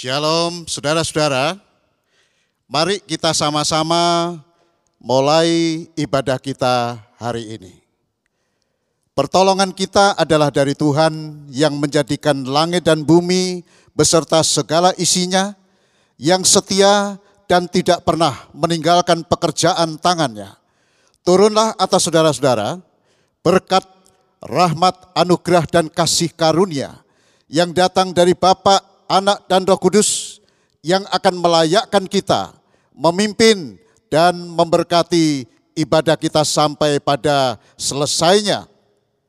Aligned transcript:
Shalom 0.00 0.64
saudara-saudara, 0.64 1.60
mari 2.64 3.04
kita 3.04 3.36
sama-sama 3.36 4.32
mulai 4.96 5.84
ibadah 5.92 6.40
kita 6.40 6.96
hari 7.20 7.60
ini. 7.60 7.84
Pertolongan 9.12 9.76
kita 9.76 10.16
adalah 10.16 10.48
dari 10.48 10.72
Tuhan 10.72 11.44
yang 11.52 11.76
menjadikan 11.76 12.48
langit 12.48 12.88
dan 12.88 13.04
bumi 13.04 13.60
beserta 13.92 14.40
segala 14.40 14.96
isinya, 14.96 15.52
yang 16.16 16.48
setia 16.48 17.20
dan 17.44 17.68
tidak 17.68 18.00
pernah 18.00 18.48
meninggalkan 18.56 19.20
pekerjaan 19.28 20.00
tangannya. 20.00 20.48
Turunlah 21.28 21.76
atas 21.76 22.08
saudara-saudara 22.08 22.80
berkat 23.44 23.84
rahmat, 24.40 25.12
anugerah, 25.12 25.68
dan 25.68 25.92
kasih 25.92 26.32
karunia 26.32 27.04
yang 27.52 27.76
datang 27.76 28.16
dari 28.16 28.32
Bapa, 28.32 28.89
Anak, 29.10 29.50
dan 29.50 29.66
Roh 29.66 29.74
Kudus 29.74 30.38
yang 30.86 31.02
akan 31.10 31.42
melayakkan 31.42 32.06
kita 32.06 32.54
memimpin 32.94 33.74
dan 34.06 34.38
memberkati 34.38 35.50
ibadah 35.74 36.14
kita 36.14 36.46
sampai 36.46 37.02
pada 37.02 37.58
selesainya. 37.74 38.70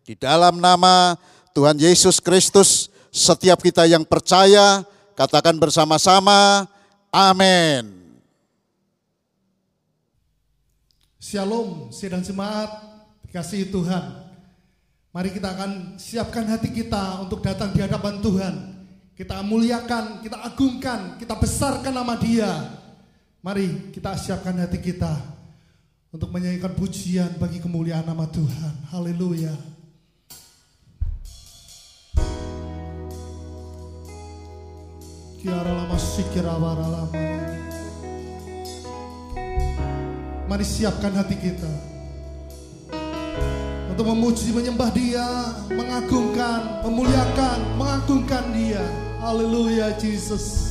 Di 0.06 0.14
dalam 0.14 0.62
nama 0.62 1.18
Tuhan 1.58 1.82
Yesus 1.82 2.22
Kristus, 2.22 2.94
setiap 3.10 3.58
kita 3.64 3.90
yang 3.90 4.06
percaya, 4.06 4.86
katakan 5.18 5.58
bersama-sama, 5.58 6.70
amin. 7.10 7.90
Shalom, 11.22 11.94
sedang 11.94 12.26
jemaat, 12.26 12.70
dikasihi 13.30 13.70
Tuhan. 13.70 14.30
Mari 15.12 15.30
kita 15.32 15.54
akan 15.54 15.96
siapkan 16.00 16.48
hati 16.50 16.72
kita 16.72 17.24
untuk 17.24 17.44
datang 17.46 17.76
di 17.76 17.80
hadapan 17.84 18.20
Tuhan. 18.24 18.81
Kita 19.12 19.44
muliakan, 19.44 20.24
kita 20.24 20.40
agungkan, 20.40 21.20
kita 21.20 21.36
besarkan 21.36 21.92
nama 21.92 22.16
Dia. 22.16 22.52
Mari 23.44 23.92
kita 23.92 24.16
siapkan 24.16 24.56
hati 24.56 24.80
kita 24.80 25.12
untuk 26.14 26.32
menyanyikan 26.32 26.72
pujian 26.78 27.36
bagi 27.36 27.60
kemuliaan 27.60 28.08
nama 28.08 28.24
Tuhan. 28.30 28.74
Haleluya. 28.94 29.52
Kiara 35.42 35.74
lama 35.74 35.98
sikira 35.98 36.56
lama. 36.56 37.10
Mari 40.46 40.66
siapkan 40.68 41.16
hati 41.18 41.36
kita 41.36 41.91
untuk 43.92 44.08
memuji, 44.08 44.56
menyembah 44.56 44.88
Dia, 44.96 45.52
mengagungkan, 45.68 46.80
memuliakan, 46.88 47.60
mengagungkan 47.76 48.44
Dia. 48.56 48.84
Haleluya, 49.20 49.92
Jesus. 50.00 50.71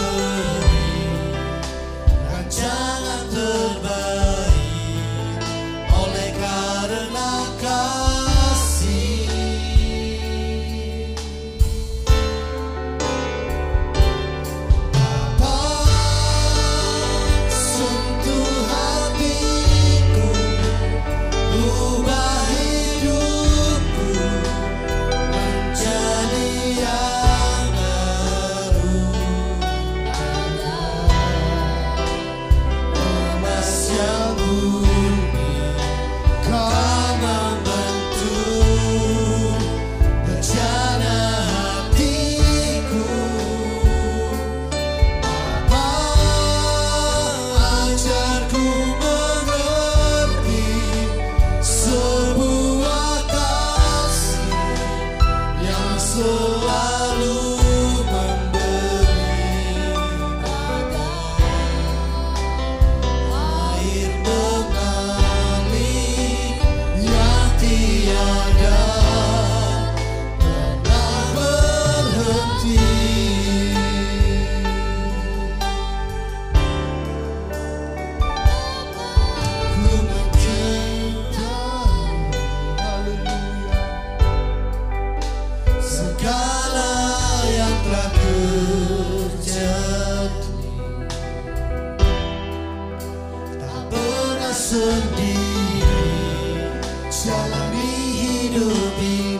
hidup 99.01 99.30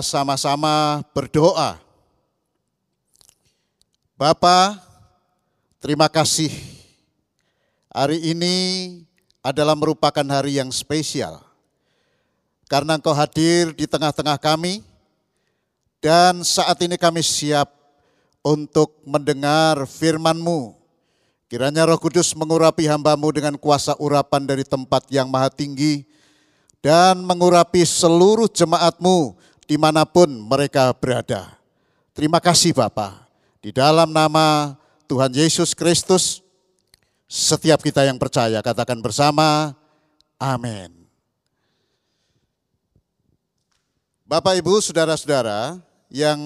sama-sama 0.00 1.04
berdoa. 1.12 1.78
Bapa, 4.16 4.80
terima 5.76 6.08
kasih. 6.08 6.48
Hari 7.92 8.32
ini 8.32 8.54
adalah 9.44 9.76
merupakan 9.76 10.24
hari 10.24 10.56
yang 10.56 10.72
spesial. 10.72 11.44
Karena 12.66 12.98
Engkau 12.98 13.14
hadir 13.14 13.70
di 13.76 13.86
tengah-tengah 13.86 14.40
kami 14.42 14.82
dan 16.02 16.42
saat 16.42 16.80
ini 16.82 16.98
kami 16.98 17.22
siap 17.22 17.70
untuk 18.42 18.98
mendengar 19.06 19.86
firman-Mu. 19.86 20.74
Kiranya 21.46 21.86
Roh 21.86 21.98
Kudus 21.98 22.34
mengurapi 22.34 22.90
hambamu 22.90 23.30
dengan 23.30 23.54
kuasa 23.54 23.94
urapan 24.02 24.42
dari 24.50 24.66
tempat 24.66 25.06
yang 25.14 25.30
maha 25.30 25.46
tinggi 25.46 26.02
dan 26.82 27.22
mengurapi 27.22 27.86
seluruh 27.86 28.50
jemaatmu 28.50 29.38
di 29.66 29.74
mana 29.76 30.06
pun 30.06 30.30
mereka 30.30 30.94
berada. 30.94 31.58
Terima 32.14 32.38
kasih 32.38 32.72
Bapa. 32.72 33.26
Di 33.60 33.74
dalam 33.74 34.14
nama 34.14 34.78
Tuhan 35.10 35.34
Yesus 35.34 35.74
Kristus, 35.74 36.40
setiap 37.26 37.82
kita 37.82 38.06
yang 38.06 38.16
percaya 38.16 38.62
katakan 38.62 39.02
bersama, 39.02 39.74
amin. 40.38 40.94
Bapak 44.26 44.58
Ibu, 44.58 44.82
saudara-saudara 44.82 45.78
yang 46.10 46.38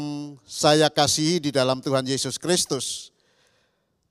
saya 0.48 0.88
kasihi 0.88 1.40
di 1.40 1.50
dalam 1.52 1.80
Tuhan 1.84 2.04
Yesus 2.04 2.40
Kristus, 2.40 3.12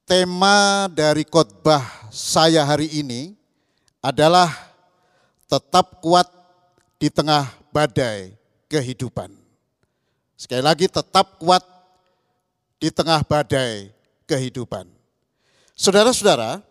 tema 0.06 0.90
dari 0.90 1.26
khotbah 1.26 1.82
saya 2.10 2.66
hari 2.66 2.90
ini 2.94 3.38
adalah 4.02 4.50
tetap 5.50 6.02
kuat 6.02 6.30
di 6.98 7.14
tengah 7.14 7.46
badai 7.70 8.39
kehidupan. 8.70 9.34
Sekali 10.40 10.64
lagi 10.64 10.88
tetap 10.88 11.42
kuat 11.42 11.66
di 12.80 12.88
tengah 12.88 13.26
badai 13.28 13.92
kehidupan. 14.24 14.88
Saudara-saudara, 15.76 16.64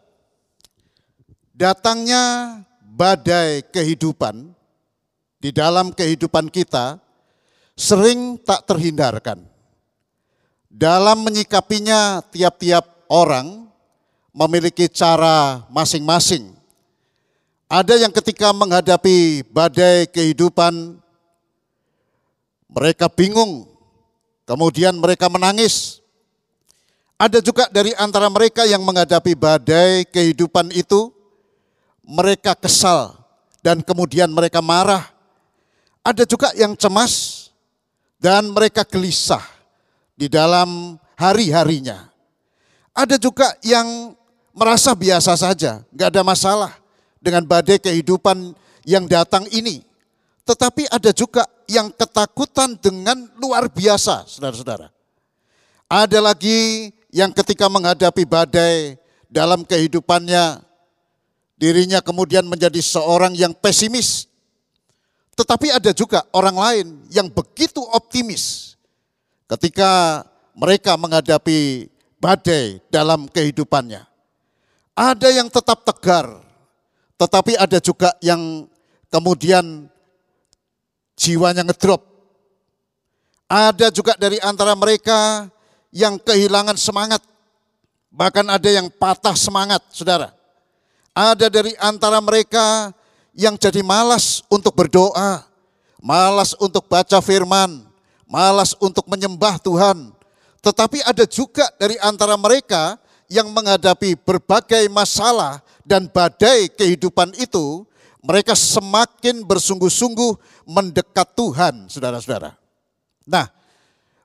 datangnya 1.53 2.57
badai 2.81 3.67
kehidupan 3.69 4.55
di 5.43 5.51
dalam 5.53 5.93
kehidupan 5.93 6.49
kita 6.49 6.97
sering 7.77 8.41
tak 8.41 8.65
terhindarkan. 8.65 9.45
Dalam 10.71 11.27
menyikapinya 11.27 12.23
tiap-tiap 12.31 13.09
orang 13.11 13.69
memiliki 14.33 14.87
cara 14.87 15.67
masing-masing. 15.73 16.55
Ada 17.69 18.01
yang 18.01 18.13
ketika 18.15 18.55
menghadapi 18.55 19.45
badai 19.53 20.09
kehidupan 20.09 20.97
mereka 22.69 23.09
bingung, 23.09 23.67
kemudian 24.45 24.95
mereka 24.97 25.27
menangis. 25.33 26.05
Ada 27.19 27.43
juga 27.43 27.67
dari 27.73 27.91
antara 27.99 28.31
mereka 28.31 28.63
yang 28.63 28.85
menghadapi 28.87 29.35
badai 29.35 30.07
kehidupan 30.07 30.71
itu 30.71 31.11
mereka 32.07 32.55
kesal 32.55 33.19
dan 33.59 33.83
kemudian 33.83 34.31
mereka 34.31 34.63
marah 34.63 35.19
ada 36.09 36.25
juga 36.25 36.49
yang 36.57 36.73
cemas 36.73 37.49
dan 38.17 38.49
mereka 38.49 38.81
gelisah 38.87 39.45
di 40.17 40.27
dalam 40.31 40.97
hari-harinya. 41.21 42.09
Ada 42.97 43.21
juga 43.21 43.55
yang 43.61 44.17
merasa 44.57 44.97
biasa 44.97 45.39
saja, 45.39 45.85
nggak 45.93 46.09
ada 46.17 46.23
masalah 46.25 46.73
dengan 47.23 47.47
badai 47.47 47.79
kehidupan 47.79 48.57
yang 48.89 49.07
datang 49.07 49.47
ini. 49.53 49.85
Tetapi 50.49 50.89
ada 50.89 51.13
juga 51.13 51.45
yang 51.69 51.93
ketakutan 51.93 52.73
dengan 52.81 53.29
luar 53.37 53.69
biasa, 53.69 54.25
saudara-saudara. 54.25 54.89
Ada 55.85 56.25
lagi 56.25 56.89
yang 57.13 57.37
ketika 57.37 57.69
menghadapi 57.69 58.25
badai 58.25 58.97
dalam 59.29 59.61
kehidupannya, 59.69 60.65
dirinya 61.61 62.01
kemudian 62.01 62.49
menjadi 62.49 62.81
seorang 62.81 63.37
yang 63.37 63.53
pesimis, 63.53 64.25
tetapi 65.37 65.69
ada 65.69 65.93
juga 65.93 66.25
orang 66.33 66.57
lain 66.57 66.87
yang 67.13 67.29
begitu 67.29 67.85
optimis 67.93 68.73
ketika 69.53 70.25
mereka 70.57 70.97
menghadapi 70.97 71.93
badai 72.17 72.81
dalam 72.89 73.29
kehidupannya. 73.29 74.01
Ada 74.97 75.29
yang 75.29 75.53
tetap 75.53 75.85
tegar, 75.85 76.41
tetapi 77.21 77.53
ada 77.55 77.79
juga 77.85 78.17
yang 78.25 78.65
kemudian 79.13 79.93
jiwanya 81.19 81.67
ngedrop. 81.67 82.07
Ada 83.51 83.91
juga 83.91 84.15
dari 84.15 84.39
antara 84.39 84.79
mereka 84.79 85.51
yang 85.91 86.21
kehilangan 86.21 86.79
semangat, 86.79 87.21
bahkan 88.13 88.47
ada 88.47 88.69
yang 88.71 88.87
patah 88.87 89.35
semangat, 89.35 89.83
saudara. 89.91 90.31
Ada 91.11 91.51
dari 91.51 91.75
antara 91.83 92.23
mereka 92.23 92.95
yang 93.35 93.59
jadi 93.59 93.83
malas 93.83 94.47
untuk 94.47 94.71
berdoa, 94.77 95.43
malas 95.99 96.55
untuk 96.63 96.87
baca 96.87 97.19
firman, 97.19 97.83
malas 98.29 98.77
untuk 98.79 99.09
menyembah 99.11 99.59
Tuhan. 99.59 100.15
Tetapi 100.63 101.03
ada 101.03 101.25
juga 101.25 101.67
dari 101.81 101.97
antara 102.05 102.37
mereka 102.37 103.01
yang 103.27 103.49
menghadapi 103.49 104.15
berbagai 104.21 104.87
masalah 104.93 105.65
dan 105.89 106.05
badai 106.05 106.69
kehidupan 106.69 107.33
itu, 107.41 107.89
mereka 108.23 108.55
semakin 108.59 109.47
bersungguh-sungguh 109.47 110.65
mendekat 110.67 111.29
Tuhan, 111.39 111.87
saudara-saudara. 111.87 112.59
Nah, 113.25 113.47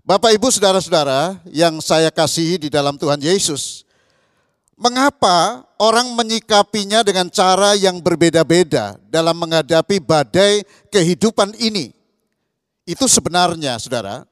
Bapak 0.03 0.35
Ibu 0.35 0.51
saudara-saudara 0.51 1.39
yang 1.49 1.79
saya 1.79 2.11
kasihi 2.11 2.67
di 2.67 2.69
dalam 2.73 2.99
Tuhan 2.99 3.21
Yesus, 3.21 3.83
Mengapa 4.73 5.69
orang 5.77 6.17
menyikapinya 6.17 7.05
dengan 7.05 7.29
cara 7.29 7.77
yang 7.77 8.01
berbeda-beda 8.01 8.97
dalam 9.05 9.37
menghadapi 9.37 10.01
badai 10.01 10.65
kehidupan 10.89 11.53
ini? 11.61 11.93
Itu 12.83 13.05
sebenarnya, 13.05 13.77
saudara, 13.77 14.25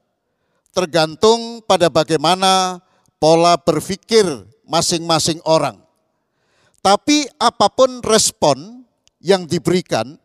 tergantung 0.74 1.62
pada 1.62 1.86
bagaimana 1.86 2.82
pola 3.22 3.54
berpikir 3.54 4.26
masing-masing 4.66 5.38
orang. 5.46 5.78
Tapi 6.82 7.30
apa 7.38 7.70
pun 7.70 8.02
respon 8.02 8.81
yang 9.22 9.46
diberikan, 9.46 10.18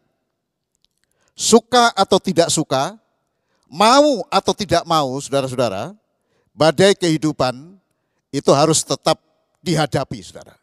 suka 1.38 1.94
atau 1.94 2.18
tidak 2.18 2.50
suka, 2.50 2.98
mau 3.70 4.26
atau 4.34 4.54
tidak 4.58 4.82
mau, 4.90 5.22
saudara-saudara, 5.22 5.94
badai 6.58 6.98
kehidupan 6.98 7.78
itu 8.34 8.50
harus 8.52 8.82
tetap 8.82 9.22
dihadapi, 9.62 10.20
saudara. 10.26 10.58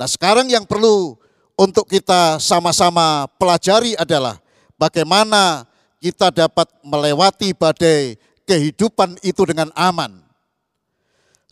Nah 0.00 0.08
sekarang 0.08 0.48
yang 0.48 0.64
perlu 0.64 1.20
untuk 1.60 1.84
kita 1.84 2.40
sama-sama 2.40 3.28
pelajari 3.36 3.92
adalah 4.00 4.40
bagaimana 4.80 5.68
kita 6.00 6.32
dapat 6.32 6.72
melewati 6.80 7.52
badai 7.52 8.16
kehidupan 8.48 9.20
itu 9.20 9.44
dengan 9.44 9.68
aman. 9.76 10.24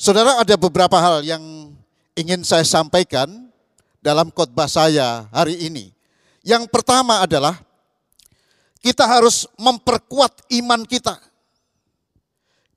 Saudara 0.00 0.40
ada 0.40 0.56
beberapa 0.56 0.96
hal 0.96 1.20
yang 1.20 1.76
ingin 2.16 2.40
saya 2.40 2.64
sampaikan 2.64 3.47
dalam 4.02 4.30
khotbah 4.30 4.70
saya 4.70 5.26
hari 5.34 5.68
ini. 5.68 5.90
Yang 6.46 6.70
pertama 6.70 7.22
adalah 7.22 7.58
kita 8.78 9.04
harus 9.04 9.44
memperkuat 9.58 10.48
iman 10.62 10.86
kita. 10.86 11.18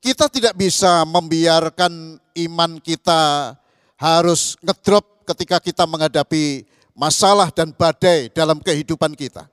Kita 0.02 0.26
tidak 0.26 0.58
bisa 0.58 1.06
membiarkan 1.06 2.18
iman 2.50 2.82
kita 2.82 3.54
harus 3.94 4.58
ngedrop 4.58 5.22
ketika 5.30 5.62
kita 5.62 5.86
menghadapi 5.86 6.66
masalah 6.92 7.54
dan 7.54 7.70
badai 7.70 8.26
dalam 8.34 8.58
kehidupan 8.58 9.14
kita. 9.14 9.46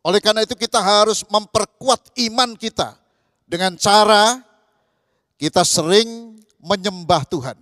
Oleh 0.00 0.22
karena 0.22 0.46
itu 0.46 0.54
kita 0.54 0.80
harus 0.80 1.26
memperkuat 1.26 2.14
iman 2.30 2.54
kita 2.54 2.96
dengan 3.44 3.74
cara 3.76 4.40
kita 5.36 5.66
sering 5.66 6.38
menyembah 6.62 7.26
Tuhan. 7.26 7.58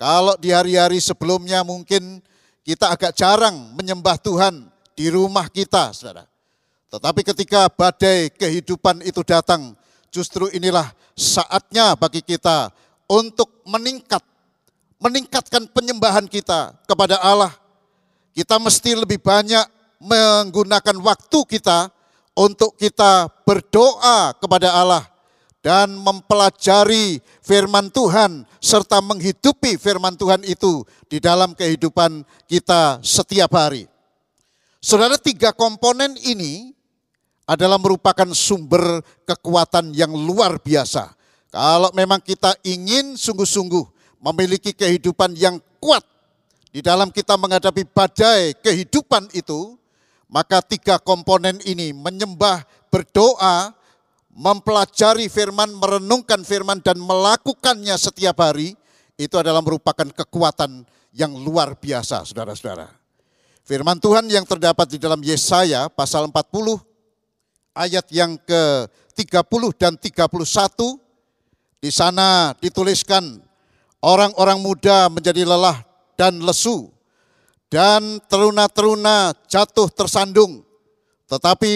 Kalau 0.00 0.38
di 0.40 0.54
hari-hari 0.54 0.96
sebelumnya 1.02 1.60
mungkin 1.60 2.24
kita 2.70 2.86
agak 2.86 3.18
jarang 3.18 3.74
menyembah 3.74 4.14
Tuhan 4.14 4.70
di 4.94 5.10
rumah 5.10 5.50
kita, 5.50 5.90
saudara. 5.90 6.22
Tetapi 6.86 7.26
ketika 7.26 7.66
badai 7.66 8.30
kehidupan 8.30 9.02
itu 9.02 9.26
datang, 9.26 9.74
justru 10.14 10.46
inilah 10.54 10.86
saatnya 11.18 11.98
bagi 11.98 12.22
kita 12.22 12.70
untuk 13.10 13.66
meningkat, 13.66 14.22
meningkatkan 15.02 15.66
penyembahan 15.66 16.30
kita 16.30 16.78
kepada 16.86 17.18
Allah. 17.18 17.50
Kita 18.30 18.62
mesti 18.62 18.94
lebih 18.94 19.18
banyak 19.18 19.66
menggunakan 19.98 20.94
waktu 21.02 21.38
kita 21.50 21.90
untuk 22.38 22.78
kita 22.78 23.26
berdoa 23.42 24.30
kepada 24.38 24.78
Allah 24.78 25.09
dan 25.60 25.92
mempelajari 25.92 27.20
firman 27.44 27.92
Tuhan 27.92 28.48
serta 28.60 29.04
menghidupi 29.04 29.76
firman 29.76 30.16
Tuhan 30.16 30.40
itu 30.48 30.84
di 31.08 31.20
dalam 31.20 31.52
kehidupan 31.52 32.24
kita 32.48 33.00
setiap 33.04 33.52
hari. 33.52 33.84
Saudara, 34.80 35.20
tiga 35.20 35.52
komponen 35.52 36.16
ini 36.24 36.72
adalah 37.44 37.76
merupakan 37.76 38.32
sumber 38.32 39.04
kekuatan 39.28 39.92
yang 39.92 40.08
luar 40.16 40.56
biasa. 40.56 41.12
Kalau 41.52 41.92
memang 41.92 42.24
kita 42.24 42.56
ingin 42.64 43.18
sungguh-sungguh 43.20 43.84
memiliki 44.24 44.72
kehidupan 44.72 45.36
yang 45.36 45.60
kuat 45.82 46.00
di 46.70 46.80
dalam 46.80 47.10
kita 47.10 47.34
menghadapi 47.34 47.82
badai 47.90 48.54
kehidupan 48.62 49.34
itu, 49.34 49.74
maka 50.30 50.62
tiga 50.62 51.02
komponen 51.02 51.58
ini 51.66 51.90
menyembah, 51.90 52.62
berdoa, 52.88 53.74
mempelajari 54.34 55.26
firman, 55.26 55.74
merenungkan 55.74 56.42
firman 56.46 56.78
dan 56.80 56.98
melakukannya 56.98 57.94
setiap 57.98 58.38
hari 58.38 58.78
itu 59.20 59.34
adalah 59.36 59.60
merupakan 59.60 60.06
kekuatan 60.06 60.86
yang 61.12 61.34
luar 61.34 61.74
biasa, 61.76 62.24
saudara-saudara. 62.24 62.88
Firman 63.66 63.98
Tuhan 64.00 64.26
yang 64.26 64.46
terdapat 64.46 64.96
di 64.96 64.98
dalam 64.98 65.20
Yesaya 65.22 65.86
pasal 65.92 66.26
40 66.26 66.80
ayat 67.76 68.06
yang 68.10 68.34
ke-30 68.42 69.62
dan 69.78 69.94
31 69.94 70.26
di 71.80 71.90
sana 71.92 72.52
dituliskan 72.58 73.38
orang-orang 74.02 74.58
muda 74.58 75.06
menjadi 75.12 75.46
lelah 75.46 75.80
dan 76.18 76.40
lesu 76.42 76.90
dan 77.70 78.18
teruna-teruna 78.26 79.32
jatuh 79.46 79.86
tersandung. 79.92 80.66
Tetapi 81.30 81.72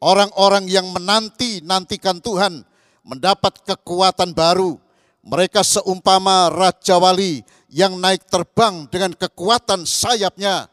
orang-orang 0.00 0.66
yang 0.66 0.88
menanti-nantikan 0.90 2.18
Tuhan 2.18 2.64
mendapat 3.04 3.60
kekuatan 3.64 4.32
baru. 4.32 4.80
Mereka 5.20 5.60
seumpama 5.60 6.48
Raja 6.48 6.96
Wali 6.96 7.44
yang 7.68 8.00
naik 8.00 8.24
terbang 8.26 8.88
dengan 8.88 9.12
kekuatan 9.12 9.84
sayapnya. 9.84 10.66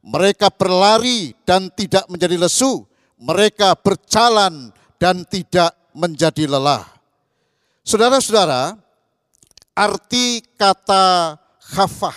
Mereka 0.00 0.48
berlari 0.56 1.36
dan 1.44 1.68
tidak 1.76 2.08
menjadi 2.08 2.40
lesu. 2.40 2.88
Mereka 3.20 3.76
berjalan 3.84 4.72
dan 4.96 5.28
tidak 5.28 5.76
menjadi 5.92 6.48
lelah. 6.48 6.88
Saudara-saudara, 7.84 8.80
arti 9.76 10.40
kata 10.56 11.36
khafah 11.60 12.16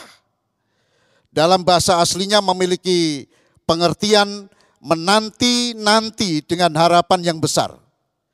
dalam 1.34 1.66
bahasa 1.66 2.00
aslinya 2.00 2.40
memiliki 2.40 3.28
pengertian 3.68 4.48
menanti-nanti 4.84 6.44
dengan 6.44 6.76
harapan 6.76 7.24
yang 7.24 7.40
besar. 7.40 7.72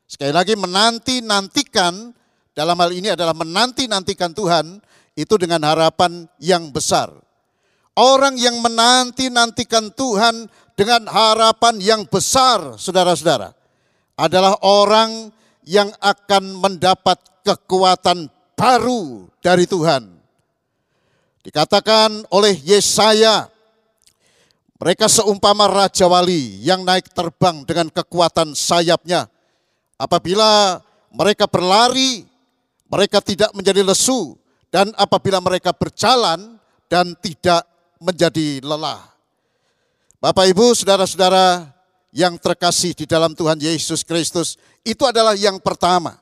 Sekali 0.09 0.33
lagi 0.33 0.57
menanti-nantikan 0.57 2.09
dalam 2.57 2.77
hal 2.81 2.89
ini 2.89 3.13
adalah 3.13 3.37
menanti-nantikan 3.37 4.33
Tuhan 4.33 4.81
itu 5.13 5.33
dengan 5.37 5.61
harapan 5.69 6.25
yang 6.41 6.73
besar. 6.73 7.13
Orang 7.93 8.35
yang 8.41 8.57
menanti-nantikan 8.65 9.93
Tuhan 9.93 10.49
dengan 10.73 11.05
harapan 11.05 11.77
yang 11.77 12.01
besar, 12.09 12.79
saudara-saudara, 12.79 13.53
adalah 14.17 14.57
orang 14.65 15.29
yang 15.61 15.93
akan 16.01 16.57
mendapat 16.57 17.19
kekuatan 17.45 18.31
baru 18.57 19.29
dari 19.43 19.69
Tuhan 19.69 20.19
Dikatakan 21.39 22.27
oleh 22.35 22.51
Yesaya, 22.61 23.47
mereka 24.79 25.11
seumpama 25.11 25.67
Raja 25.67 26.07
Wali 26.07 26.63
yang 26.63 26.87
naik 26.87 27.11
terbang 27.11 27.67
dengan 27.67 27.91
kekuatan 27.91 28.55
sayapnya. 28.55 29.27
Apabila 29.99 30.79
mereka 31.11 31.51
berlari, 31.51 32.23
mereka 32.87 33.19
tidak 33.19 33.51
menjadi 33.51 33.83
lesu. 33.83 34.39
Dan 34.71 34.95
apabila 34.95 35.43
mereka 35.43 35.75
berjalan 35.75 36.55
dan 36.87 37.11
tidak 37.19 37.67
menjadi 37.99 38.63
lelah. 38.63 39.03
Bapak 40.23 40.47
Ibu, 40.47 40.71
saudara-saudara 40.71 41.67
yang 42.15 42.39
terkasih 42.39 42.95
di 42.95 43.03
dalam 43.03 43.35
Tuhan 43.35 43.59
Yesus 43.59 44.07
Kristus, 44.07 44.55
itu 44.87 45.03
adalah 45.03 45.35
yang 45.35 45.59
pertama. 45.59 46.15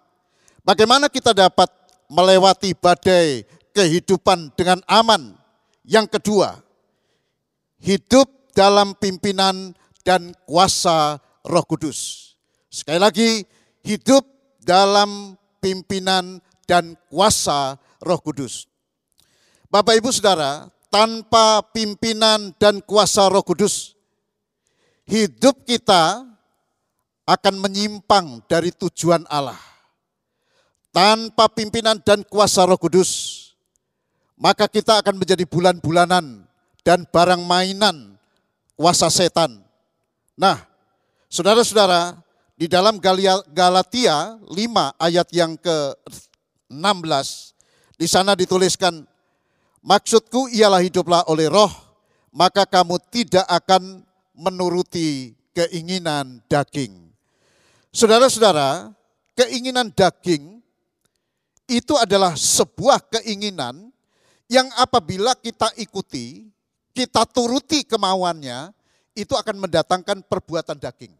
Bagaimana 0.65 1.13
kita 1.13 1.29
dapat 1.35 1.69
melewati 2.09 2.73
badai 2.73 3.45
kehidupan 3.75 4.49
dengan 4.57 4.81
aman. 4.89 5.37
Yang 5.85 6.19
kedua, 6.19 6.57
hidup 7.79 8.36
dalam 8.57 8.97
pimpinan 8.97 9.77
dan 10.01 10.33
kuasa 10.49 11.21
Roh 11.45 11.65
Kudus. 11.69 12.33
Sekali 12.73 12.97
lagi, 12.97 13.29
hidup 13.85 14.25
dalam 14.65 15.37
pimpinan 15.61 16.41
dan 16.65 16.97
kuasa 17.13 17.77
Roh 18.01 18.17
Kudus. 18.17 18.65
Bapak 19.69 20.01
Ibu 20.01 20.09
Saudara, 20.09 20.73
tanpa 20.89 21.61
pimpinan 21.69 22.57
dan 22.57 22.81
kuasa 22.81 23.29
Roh 23.29 23.45
Kudus, 23.45 23.93
hidup 25.05 25.61
kita 25.61 26.25
akan 27.29 27.55
menyimpang 27.61 28.41
dari 28.49 28.73
tujuan 28.73 29.21
Allah. 29.29 29.59
Tanpa 30.89 31.45
pimpinan 31.53 32.01
dan 32.01 32.25
kuasa 32.25 32.65
Roh 32.65 32.81
Kudus, 32.81 33.37
maka 34.33 34.65
kita 34.65 34.97
akan 35.05 35.21
menjadi 35.21 35.45
bulan-bulanan 35.45 36.49
dan 36.81 37.05
barang 37.05 37.45
mainan 37.45 38.16
kuasa 38.77 39.09
setan. 39.09 39.57
Nah, 40.37 40.61
saudara-saudara, 41.27 42.13
di 42.53 42.69
dalam 42.69 43.01
Galatia 43.51 44.37
5 44.45 44.53
ayat 45.01 45.27
yang 45.33 45.57
ke-16, 45.57 47.27
di 47.97 48.07
sana 48.07 48.37
dituliskan, 48.37 49.03
Maksudku 49.87 50.51
ialah 50.51 50.83
hiduplah 50.83 51.23
oleh 51.31 51.47
roh, 51.47 51.71
maka 52.35 52.67
kamu 52.67 52.99
tidak 53.07 53.47
akan 53.47 54.03
menuruti 54.35 55.31
keinginan 55.55 56.43
daging. 56.51 57.07
Saudara-saudara, 57.95 58.91
keinginan 59.31 59.89
daging 59.95 60.59
itu 61.71 61.93
adalah 61.95 62.35
sebuah 62.35 62.99
keinginan 63.15 63.95
yang 64.51 64.67
apabila 64.75 65.39
kita 65.39 65.71
ikuti, 65.79 66.51
kita 66.97 67.29
turuti 67.29 67.85
kemauannya, 67.85 68.73
itu 69.13 69.37
akan 69.37 69.61
mendatangkan 69.61 70.25
perbuatan 70.25 70.81
daging. 70.81 71.13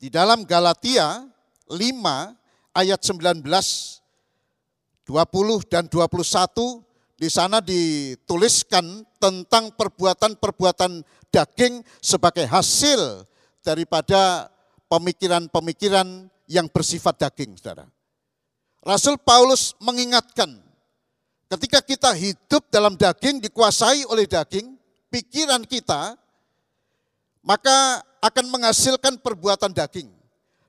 Di 0.00 0.08
dalam 0.08 0.48
Galatia 0.48 1.28
5 1.68 1.76
ayat 2.72 3.00
19, 3.04 3.44
20 5.04 5.68
dan 5.68 5.84
21 5.84 6.80
di 7.20 7.28
sana 7.28 7.60
dituliskan 7.60 9.04
tentang 9.20 9.76
perbuatan-perbuatan 9.76 11.04
daging 11.28 11.84
sebagai 12.00 12.48
hasil 12.48 13.28
daripada 13.60 14.48
pemikiran-pemikiran 14.88 16.32
yang 16.48 16.72
bersifat 16.72 17.20
daging, 17.20 17.60
Saudara. 17.60 17.84
Rasul 18.80 19.20
Paulus 19.20 19.76
mengingatkan 19.76 20.69
Ketika 21.50 21.82
kita 21.82 22.14
hidup 22.14 22.70
dalam 22.70 22.94
daging, 22.94 23.42
dikuasai 23.42 24.06
oleh 24.06 24.22
daging, 24.22 24.70
pikiran 25.10 25.66
kita, 25.66 26.14
maka 27.42 28.06
akan 28.22 28.46
menghasilkan 28.54 29.18
perbuatan 29.18 29.74
daging. 29.74 30.06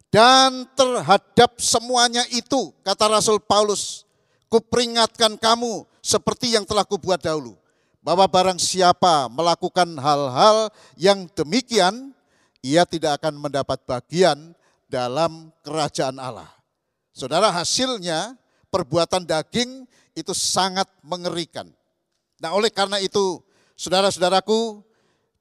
Dan 0.09 0.65
terhadap 0.73 1.61
semuanya 1.61 2.25
itu, 2.33 2.73
kata 2.81 3.13
Rasul 3.13 3.37
Paulus, 3.37 4.09
kuperingatkan 4.49 5.37
kamu 5.37 5.85
seperti 6.01 6.57
yang 6.57 6.65
telah 6.65 6.81
kubuat 6.81 7.21
dahulu. 7.21 7.53
Bahwa 8.01 8.25
barang 8.25 8.57
siapa 8.57 9.29
melakukan 9.29 9.85
hal-hal 10.01 10.73
yang 10.97 11.29
demikian, 11.37 12.09
ia 12.65 12.89
tidak 12.89 13.21
akan 13.21 13.37
mendapat 13.37 13.77
bagian 13.85 14.57
dalam 14.89 15.53
kerajaan 15.61 16.17
Allah. 16.17 16.49
Saudara 17.13 17.53
hasilnya 17.53 18.33
perbuatan 18.73 19.29
daging 19.29 19.85
itu 20.17 20.35
sangat 20.35 20.87
mengerikan. 21.05 21.69
Nah 22.41 22.51
oleh 22.55 22.73
karena 22.73 22.97
itu, 22.97 23.39
saudara-saudaraku, 23.77 24.81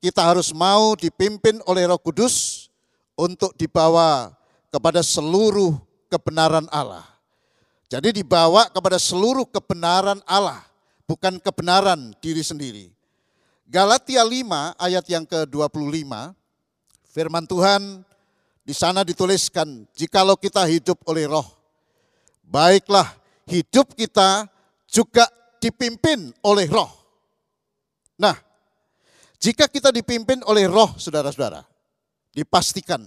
kita 0.01 0.25
harus 0.25 0.53
mau 0.57 0.97
dipimpin 0.97 1.61
oleh 1.69 1.85
roh 1.89 2.01
kudus 2.01 2.69
untuk 3.17 3.53
dibawa 3.57 4.33
kepada 4.73 5.05
seluruh 5.05 5.77
kebenaran 6.09 6.65
Allah. 6.73 7.05
Jadi 7.91 8.23
dibawa 8.23 8.71
kepada 8.71 8.97
seluruh 8.97 9.47
kebenaran 9.51 10.23
Allah, 10.27 10.63
bukan 11.07 11.43
kebenaran 11.43 12.15
diri 12.23 12.41
sendiri. 12.41 12.87
Galatia 13.71 14.27
5 14.27 14.75
ayat 14.79 15.05
yang 15.07 15.23
ke-25, 15.27 16.11
firman 17.15 17.47
Tuhan 17.47 18.03
di 18.67 18.75
sana 18.75 19.07
dituliskan, 19.07 19.87
jikalau 19.95 20.35
kita 20.35 20.67
hidup 20.67 20.99
oleh 21.07 21.31
roh, 21.31 21.47
baiklah 22.47 23.07
hidup 23.47 23.95
kita 23.95 24.50
juga 24.91 25.25
dipimpin 25.63 26.35
oleh 26.43 26.67
roh. 26.67 26.91
Nah, 28.19 28.37
jika 29.41 29.71
kita 29.71 29.95
dipimpin 29.95 30.43
oleh 30.45 30.67
roh 30.67 30.93
saudara-saudara, 30.99 31.63
dipastikan 32.35 33.07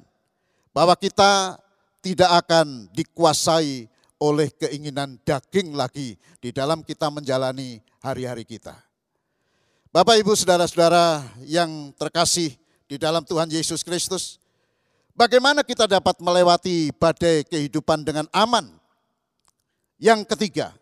bahwa 0.72 0.96
kita 0.98 1.60
tidak 2.00 2.32
akan 2.44 2.90
dikuasai 2.96 3.86
oleh 4.24 4.50
keinginan 4.56 5.20
daging 5.28 5.76
lagi 5.76 6.16
di 6.40 6.50
dalam 6.56 6.82
kita 6.82 7.12
menjalani 7.12 7.84
hari-hari 8.00 8.48
kita. 8.48 8.74
Bapak 9.94 10.18
Ibu 10.18 10.34
saudara-saudara 10.34 11.22
yang 11.46 11.94
terkasih 11.94 12.56
di 12.90 12.98
dalam 12.98 13.22
Tuhan 13.22 13.52
Yesus 13.52 13.86
Kristus, 13.86 14.42
Bagaimana 15.14 15.62
kita 15.62 15.86
dapat 15.86 16.18
melewati 16.18 16.90
badai 16.90 17.46
kehidupan 17.46 18.02
dengan 18.02 18.26
aman? 18.34 18.66
Yang 20.02 20.26
ketiga 20.26 20.74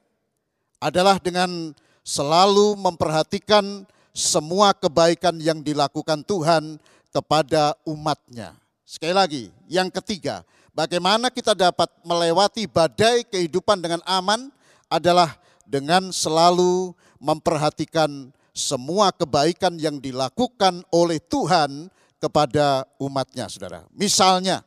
adalah 0.81 1.21
dengan 1.21 1.77
selalu 2.01 2.73
memperhatikan 2.81 3.85
semua 4.11 4.73
kebaikan 4.73 5.37
yang 5.37 5.61
dilakukan 5.61 6.25
Tuhan 6.25 6.81
kepada 7.13 7.77
umatnya. 7.85 8.57
Sekali 8.81 9.13
lagi, 9.15 9.43
yang 9.69 9.87
ketiga, 9.87 10.43
bagaimana 10.73 11.31
kita 11.31 11.55
dapat 11.55 11.87
melewati 12.03 12.67
badai 12.67 13.23
kehidupan 13.29 13.79
dengan 13.79 14.01
aman 14.03 14.51
adalah 14.91 15.37
dengan 15.63 16.11
selalu 16.11 16.91
memperhatikan 17.21 18.33
semua 18.51 19.15
kebaikan 19.15 19.79
yang 19.79 20.01
dilakukan 20.01 20.83
oleh 20.91 21.23
Tuhan 21.23 21.87
kepada 22.19 22.83
umatnya, 22.99 23.47
saudara. 23.47 23.87
Misalnya, 23.95 24.65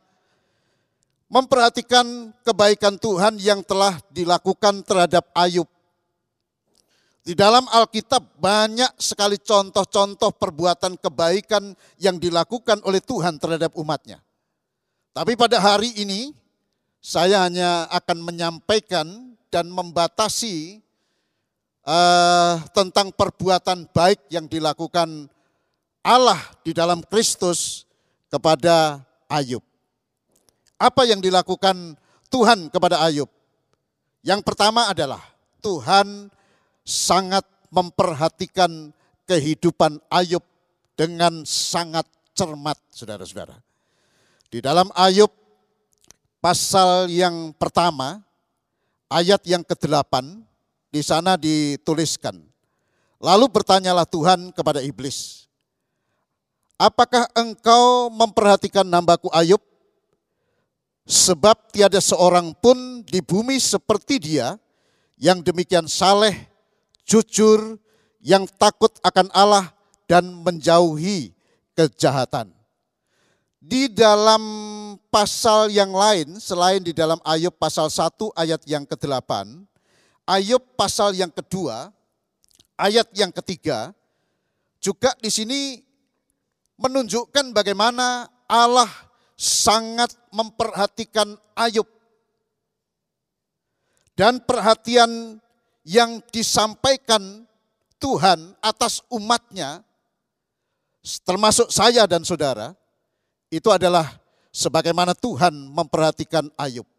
memperhatikan 1.29 2.33
kebaikan 2.41 2.97
Tuhan 2.97 3.37
yang 3.37 3.61
telah 3.61 4.01
dilakukan 4.09 4.81
terhadap 4.81 5.29
Ayub. 5.37 5.69
Di 7.25 7.33
dalam 7.33 7.65
Alkitab 7.65 8.37
banyak 8.37 9.01
sekali 9.01 9.41
contoh-contoh 9.41 10.29
perbuatan 10.37 10.93
kebaikan 11.01 11.73
yang 11.97 12.21
dilakukan 12.21 12.85
oleh 12.85 13.01
Tuhan 13.01 13.41
terhadap 13.41 13.73
umatnya. 13.73 14.21
Tapi 15.09 15.33
pada 15.33 15.57
hari 15.57 15.89
ini 15.97 16.37
saya 17.01 17.49
hanya 17.49 17.89
akan 17.89 18.21
menyampaikan 18.21 19.33
dan 19.49 19.73
membatasi 19.73 20.85
uh, 21.81 22.61
tentang 22.77 23.09
perbuatan 23.09 23.89
baik 23.89 24.29
yang 24.29 24.45
dilakukan 24.45 25.25
Allah 26.05 26.37
di 26.61 26.77
dalam 26.77 27.01
Kristus 27.09 27.89
kepada 28.29 29.01
Ayub. 29.25 29.65
Apa 30.77 31.09
yang 31.09 31.25
dilakukan 31.25 31.97
Tuhan 32.29 32.69
kepada 32.69 33.01
Ayub? 33.01 33.33
Yang 34.21 34.45
pertama 34.45 34.93
adalah 34.93 35.25
Tuhan 35.65 36.29
sangat 36.85 37.43
memperhatikan 37.73 38.93
kehidupan 39.25 39.97
Ayub 40.13 40.45
dengan 40.93 41.43
sangat 41.43 42.05
cermat, 42.37 42.77
saudara-saudara. 42.93 43.57
Di 44.47 44.61
dalam 44.61 44.87
Ayub 44.93 45.33
pasal 46.39 47.09
yang 47.09 47.51
pertama, 47.57 48.21
ayat 49.09 49.41
yang 49.49 49.65
ke-8, 49.65 50.45
di 50.93 51.01
sana 51.01 51.35
dituliskan. 51.35 52.39
Lalu 53.19 53.49
bertanyalah 53.49 54.05
Tuhan 54.05 54.53
kepada 54.53 54.79
iblis, 54.85 55.45
Apakah 56.75 57.31
engkau 57.31 58.11
memperhatikan 58.11 58.83
nambaku 58.83 59.31
Ayub? 59.31 59.63
Sebab 61.07 61.71
tiada 61.71 62.03
seorang 62.03 62.51
pun 62.51 62.99
di 63.05 63.23
bumi 63.23 63.61
seperti 63.61 64.19
dia 64.19 64.59
yang 65.15 65.39
demikian 65.39 65.87
saleh, 65.87 66.35
jujur, 67.05 67.77
yang 68.25 68.49
takut 68.57 68.89
akan 69.05 69.29
Allah 69.31 69.69
dan 70.09 70.25
menjauhi 70.41 71.29
kejahatan. 71.77 72.49
Di 73.61 73.89
dalam 73.89 74.41
pasal 75.09 75.73
yang 75.73 75.93
lain, 75.93 76.37
selain 76.37 76.81
di 76.81 76.93
dalam 76.93 77.17
Ayub 77.25 77.53
pasal 77.53 77.89
1 77.89 78.33
ayat 78.37 78.61
yang 78.65 78.85
ke-8, 78.85 79.29
Ayub 80.25 80.61
pasal 80.73 81.13
yang 81.13 81.29
kedua, 81.29 81.93
ayat 82.77 83.09
yang 83.13 83.29
ketiga, 83.29 83.93
juga 84.81 85.13
di 85.17 85.29
sini 85.33 85.81
menunjukkan 86.77 87.53
bagaimana 87.53 88.29
Allah 88.45 88.89
sangat 89.33 90.13
memperhatikan 90.29 91.33
Ayub. 91.57 91.89
Dan 94.15 94.39
perhatian 94.45 95.41
yang 95.85 96.17
disampaikan 96.33 97.45
Tuhan 98.01 98.57
atas 98.59 99.05
umatnya, 99.13 99.85
termasuk 101.21 101.69
saya 101.69 102.09
dan 102.09 102.25
saudara, 102.25 102.73
itu 103.53 103.69
adalah 103.69 104.17
sebagaimana 104.49 105.13
Tuhan 105.13 105.53
memperhatikan 105.53 106.49
Ayub. 106.57 106.89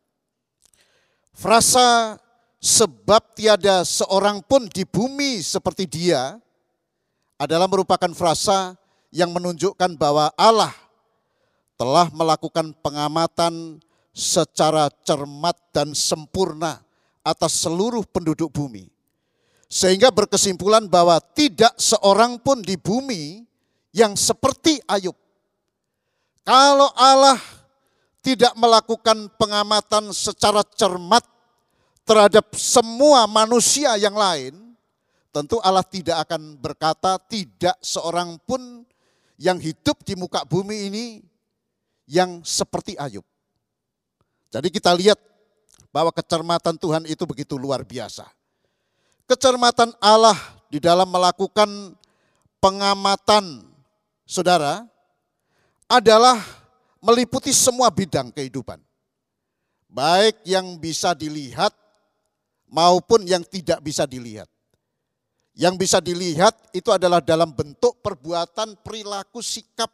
Frasa 1.36 2.16
sebab 2.62 3.36
tiada 3.36 3.84
seorang 3.84 4.40
pun 4.40 4.70
di 4.70 4.86
bumi 4.86 5.44
seperti 5.44 5.84
dia 5.84 6.40
adalah 7.36 7.68
merupakan 7.68 8.08
frasa 8.16 8.72
yang 9.12 9.34
menunjukkan 9.34 10.00
bahwa 10.00 10.32
Allah 10.38 10.72
telah 11.76 12.08
melakukan 12.08 12.72
pengamatan 12.80 13.84
secara 14.16 14.88
cermat 15.04 15.52
dan 15.76 15.92
sempurna 15.92 16.85
atas 17.26 17.66
seluruh 17.66 18.06
penduduk 18.06 18.54
bumi. 18.54 18.86
Sehingga 19.66 20.14
berkesimpulan 20.14 20.86
bahwa 20.86 21.18
tidak 21.34 21.74
seorang 21.74 22.38
pun 22.38 22.62
di 22.62 22.78
bumi 22.78 23.42
yang 23.90 24.14
seperti 24.14 24.78
Ayub. 24.86 25.18
Kalau 26.46 26.86
Allah 26.94 27.34
tidak 28.22 28.54
melakukan 28.54 29.26
pengamatan 29.34 30.14
secara 30.14 30.62
cermat 30.78 31.26
terhadap 32.06 32.54
semua 32.54 33.26
manusia 33.26 33.98
yang 33.98 34.14
lain, 34.14 34.54
tentu 35.34 35.58
Allah 35.58 35.82
tidak 35.82 36.22
akan 36.30 36.54
berkata 36.54 37.18
tidak 37.26 37.74
seorang 37.82 38.38
pun 38.46 38.86
yang 39.34 39.58
hidup 39.58 40.06
di 40.06 40.14
muka 40.14 40.46
bumi 40.46 40.86
ini 40.86 41.06
yang 42.06 42.46
seperti 42.46 42.94
Ayub. 42.94 43.26
Jadi 44.54 44.70
kita 44.70 44.94
lihat 44.94 45.18
bahwa 45.96 46.12
kecermatan 46.12 46.76
Tuhan 46.76 47.08
itu 47.08 47.24
begitu 47.24 47.56
luar 47.56 47.80
biasa. 47.80 48.28
Kecermatan 49.24 49.96
Allah 49.96 50.36
di 50.68 50.76
dalam 50.76 51.08
melakukan 51.08 51.96
pengamatan 52.60 53.64
saudara 54.28 54.84
adalah 55.88 56.36
meliputi 57.00 57.48
semua 57.48 57.88
bidang 57.88 58.28
kehidupan. 58.28 58.76
Baik 59.88 60.36
yang 60.44 60.76
bisa 60.76 61.16
dilihat 61.16 61.72
maupun 62.68 63.24
yang 63.24 63.40
tidak 63.40 63.80
bisa 63.80 64.04
dilihat. 64.04 64.52
Yang 65.56 65.74
bisa 65.80 66.04
dilihat 66.04 66.52
itu 66.76 66.92
adalah 66.92 67.24
dalam 67.24 67.56
bentuk 67.56 68.04
perbuatan, 68.04 68.84
perilaku, 68.84 69.40
sikap, 69.40 69.88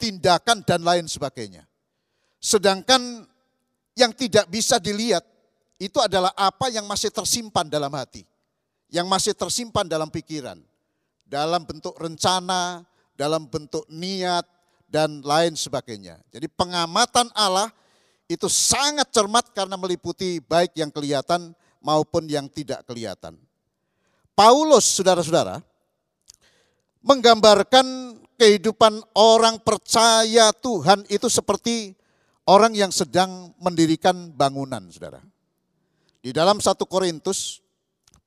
tindakan, 0.00 0.64
dan 0.64 0.80
lain 0.80 1.04
sebagainya. 1.04 1.68
Sedangkan 2.40 3.28
yang 3.96 4.12
tidak 4.12 4.46
bisa 4.52 4.76
dilihat 4.76 5.24
itu 5.80 5.96
adalah 5.98 6.30
apa 6.36 6.68
yang 6.68 6.84
masih 6.84 7.08
tersimpan 7.08 7.66
dalam 7.66 7.90
hati. 7.96 8.22
Yang 8.92 9.06
masih 9.08 9.32
tersimpan 9.32 9.88
dalam 9.88 10.12
pikiran. 10.12 10.60
Dalam 11.26 11.66
bentuk 11.66 11.96
rencana, 11.98 12.86
dalam 13.18 13.50
bentuk 13.50 13.82
niat, 13.90 14.46
dan 14.86 15.20
lain 15.22 15.58
sebagainya. 15.58 16.22
Jadi 16.30 16.46
pengamatan 16.46 17.26
Allah 17.34 17.70
itu 18.30 18.46
sangat 18.46 19.10
cermat 19.10 19.50
karena 19.50 19.74
meliputi 19.74 20.38
baik 20.38 20.78
yang 20.78 20.90
kelihatan 20.90 21.54
maupun 21.82 22.26
yang 22.30 22.46
tidak 22.46 22.86
kelihatan. 22.86 23.38
Paulus, 24.36 25.00
saudara-saudara, 25.00 25.62
menggambarkan 27.02 28.18
kehidupan 28.36 29.00
orang 29.16 29.56
percaya 29.62 30.52
Tuhan 30.52 31.06
itu 31.08 31.26
seperti 31.30 31.95
orang 32.46 32.72
yang 32.72 32.94
sedang 32.94 33.52
mendirikan 33.58 34.30
bangunan, 34.32 34.86
saudara. 34.88 35.20
Di 36.22 36.30
dalam 36.30 36.62
1 36.62 36.74
Korintus 36.86 37.62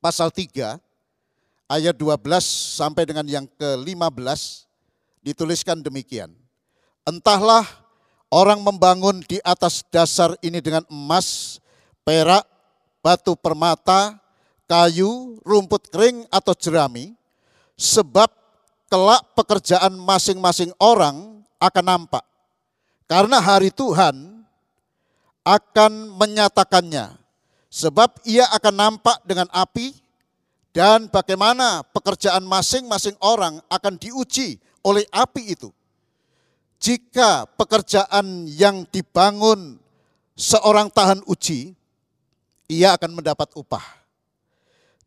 pasal 0.00 0.32
3 0.32 0.80
ayat 1.68 1.94
12 1.96 2.20
sampai 2.80 3.04
dengan 3.04 3.26
yang 3.28 3.44
ke-15 3.56 4.68
dituliskan 5.20 5.80
demikian. 5.84 6.32
Entahlah 7.04 7.64
orang 8.32 8.60
membangun 8.60 9.20
di 9.24 9.40
atas 9.44 9.84
dasar 9.88 10.36
ini 10.40 10.64
dengan 10.64 10.84
emas, 10.88 11.58
perak, 12.04 12.44
batu 13.04 13.36
permata, 13.36 14.16
kayu, 14.64 15.40
rumput 15.44 15.90
kering 15.92 16.24
atau 16.32 16.56
jerami, 16.56 17.12
sebab 17.76 18.28
kelak 18.88 19.22
pekerjaan 19.36 19.92
masing-masing 19.98 20.72
orang 20.80 21.44
akan 21.60 21.84
nampak. 21.84 22.24
Karena 23.10 23.42
hari 23.42 23.74
Tuhan 23.74 24.46
akan 25.42 26.14
menyatakannya, 26.14 27.18
sebab 27.66 28.22
ia 28.22 28.46
akan 28.54 28.74
nampak 28.78 29.18
dengan 29.26 29.50
api 29.50 29.98
dan 30.70 31.10
bagaimana 31.10 31.82
pekerjaan 31.90 32.46
masing-masing 32.46 33.18
orang 33.18 33.58
akan 33.66 33.98
diuji 33.98 34.62
oleh 34.86 35.02
api 35.10 35.58
itu. 35.58 35.74
Jika 36.78 37.50
pekerjaan 37.58 38.46
yang 38.46 38.86
dibangun 38.94 39.82
seorang 40.38 40.86
tahan 40.94 41.26
uji, 41.26 41.74
ia 42.70 42.94
akan 42.94 43.18
mendapat 43.18 43.50
upah 43.58 44.00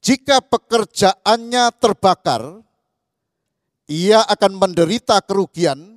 jika 0.03 0.43
pekerjaannya 0.43 1.71
terbakar, 1.79 2.59
ia 3.87 4.19
akan 4.27 4.59
menderita 4.59 5.23
kerugian, 5.23 5.92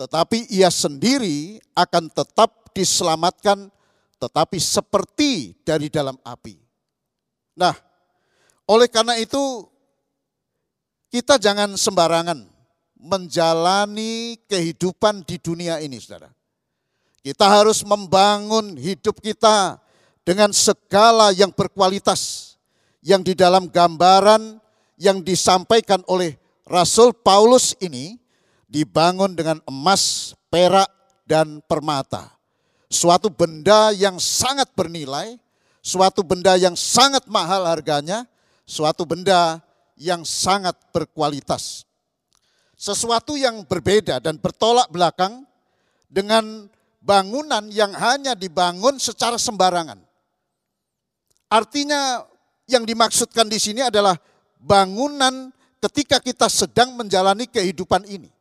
tetapi 0.00 0.48
ia 0.48 0.72
sendiri 0.72 1.60
akan 1.76 2.08
tetap 2.08 2.72
diselamatkan, 2.72 3.68
tetapi 4.16 4.56
seperti 4.56 5.52
dari 5.60 5.92
dalam 5.92 6.16
api. 6.24 6.56
Nah, 7.52 7.76
oleh 8.64 8.88
karena 8.88 9.20
itu, 9.20 9.68
kita 11.12 11.36
jangan 11.36 11.76
sembarangan 11.76 12.48
menjalani 12.96 14.40
kehidupan 14.48 15.20
di 15.28 15.36
dunia 15.36 15.84
ini, 15.84 16.00
saudara. 16.00 16.32
Kita 17.20 17.44
harus 17.44 17.84
membangun 17.84 18.80
hidup 18.80 19.20
kita 19.20 19.76
dengan 20.24 20.48
segala 20.56 21.28
yang 21.36 21.52
berkualitas, 21.52 22.56
yang 23.04 23.20
di 23.20 23.36
dalam 23.36 23.68
gambaran 23.68 24.64
yang 24.96 25.20
disampaikan 25.20 26.00
oleh 26.08 26.40
Rasul 26.64 27.12
Paulus 27.12 27.76
ini 27.84 28.16
dibangun 28.70 29.34
dengan 29.34 29.58
emas, 29.66 30.32
perak, 30.46 30.86
dan 31.26 31.58
permata. 31.66 32.30
Suatu 32.86 33.30
benda 33.30 33.90
yang 33.90 34.18
sangat 34.22 34.70
bernilai, 34.78 35.38
suatu 35.82 36.22
benda 36.22 36.54
yang 36.54 36.78
sangat 36.78 37.26
mahal 37.26 37.66
harganya, 37.66 38.26
suatu 38.62 39.02
benda 39.02 39.58
yang 39.98 40.22
sangat 40.22 40.78
berkualitas. 40.94 41.86
Sesuatu 42.78 43.36
yang 43.36 43.66
berbeda 43.66 44.22
dan 44.22 44.40
bertolak 44.40 44.88
belakang 44.88 45.44
dengan 46.08 46.66
bangunan 47.04 47.68
yang 47.68 47.92
hanya 47.92 48.32
dibangun 48.32 48.96
secara 48.96 49.36
sembarangan. 49.36 50.00
Artinya 51.50 52.24
yang 52.70 52.86
dimaksudkan 52.86 53.50
di 53.50 53.58
sini 53.58 53.84
adalah 53.84 54.16
bangunan 54.56 55.50
ketika 55.82 56.22
kita 56.22 56.46
sedang 56.46 56.94
menjalani 56.94 57.44
kehidupan 57.50 58.06
ini. 58.06 58.39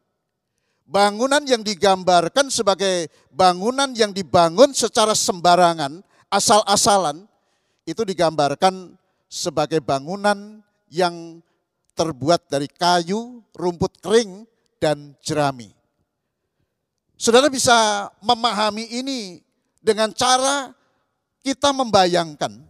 Bangunan 0.90 1.46
yang 1.46 1.62
digambarkan 1.62 2.50
sebagai 2.50 3.14
bangunan 3.30 3.94
yang 3.94 4.10
dibangun 4.10 4.74
secara 4.74 5.14
sembarangan, 5.14 6.02
asal-asalan, 6.34 7.30
itu 7.86 8.02
digambarkan 8.02 8.98
sebagai 9.30 9.86
bangunan 9.86 10.66
yang 10.90 11.46
terbuat 11.94 12.50
dari 12.50 12.66
kayu, 12.66 13.46
rumput 13.54 14.02
kering, 14.02 14.50
dan 14.82 15.14
jerami. 15.22 15.70
Saudara 17.14 17.54
bisa 17.54 18.10
memahami 18.26 18.90
ini 18.90 19.46
dengan 19.78 20.10
cara 20.10 20.74
kita 21.46 21.70
membayangkan 21.70 22.66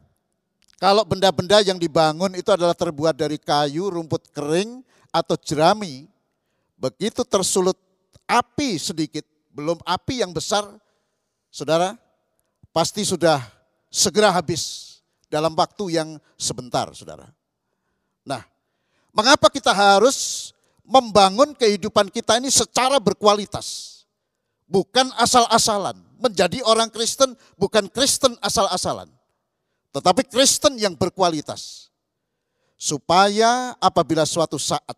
kalau 0.76 1.03
benda-benda 1.03 1.59
yang 1.59 1.76
dibangun 1.76 2.36
itu 2.36 2.51
adalah 2.51 2.76
terbuat 2.76 3.15
dari 3.15 3.39
kayu, 3.39 3.91
rumput 3.91 4.32
kering, 4.36 4.84
atau 5.11 5.36
jerami, 5.36 6.07
begitu 6.80 7.24
tersulut 7.28 7.76
api 8.30 8.77
sedikit, 8.77 9.25
belum 9.49 9.82
api 9.82 10.21
yang 10.21 10.30
besar, 10.30 10.69
saudara, 11.49 11.97
pasti 12.69 13.01
sudah 13.01 13.41
segera 13.89 14.30
habis 14.30 15.01
dalam 15.25 15.57
waktu 15.57 15.97
yang 15.97 16.21
sebentar, 16.38 16.86
saudara. 16.93 17.25
Nah, 18.21 18.45
mengapa 19.09 19.49
kita 19.49 19.73
harus 19.73 20.53
membangun 20.86 21.57
kehidupan 21.57 22.13
kita 22.13 22.38
ini 22.38 22.53
secara 22.53 23.01
berkualitas? 23.01 23.97
Bukan 24.69 25.09
asal-asalan. 25.17 25.97
Menjadi 26.21 26.61
orang 26.67 26.93
Kristen 26.93 27.34
bukan 27.57 27.89
Kristen 27.89 28.38
asal-asalan 28.43 29.09
tetapi 29.89 30.25
Kristen 30.30 30.77
yang 30.77 30.93
berkualitas. 30.93 31.89
Supaya 32.80 33.75
apabila 33.82 34.23
suatu 34.23 34.55
saat 34.55 34.95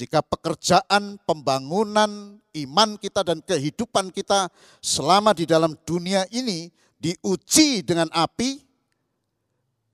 jika 0.00 0.24
pekerjaan 0.24 1.20
pembangunan 1.28 2.40
iman 2.56 2.90
kita 2.96 3.20
dan 3.20 3.44
kehidupan 3.44 4.08
kita 4.08 4.48
selama 4.80 5.36
di 5.36 5.44
dalam 5.44 5.76
dunia 5.84 6.24
ini 6.32 6.72
diuji 6.96 7.84
dengan 7.84 8.08
api, 8.08 8.64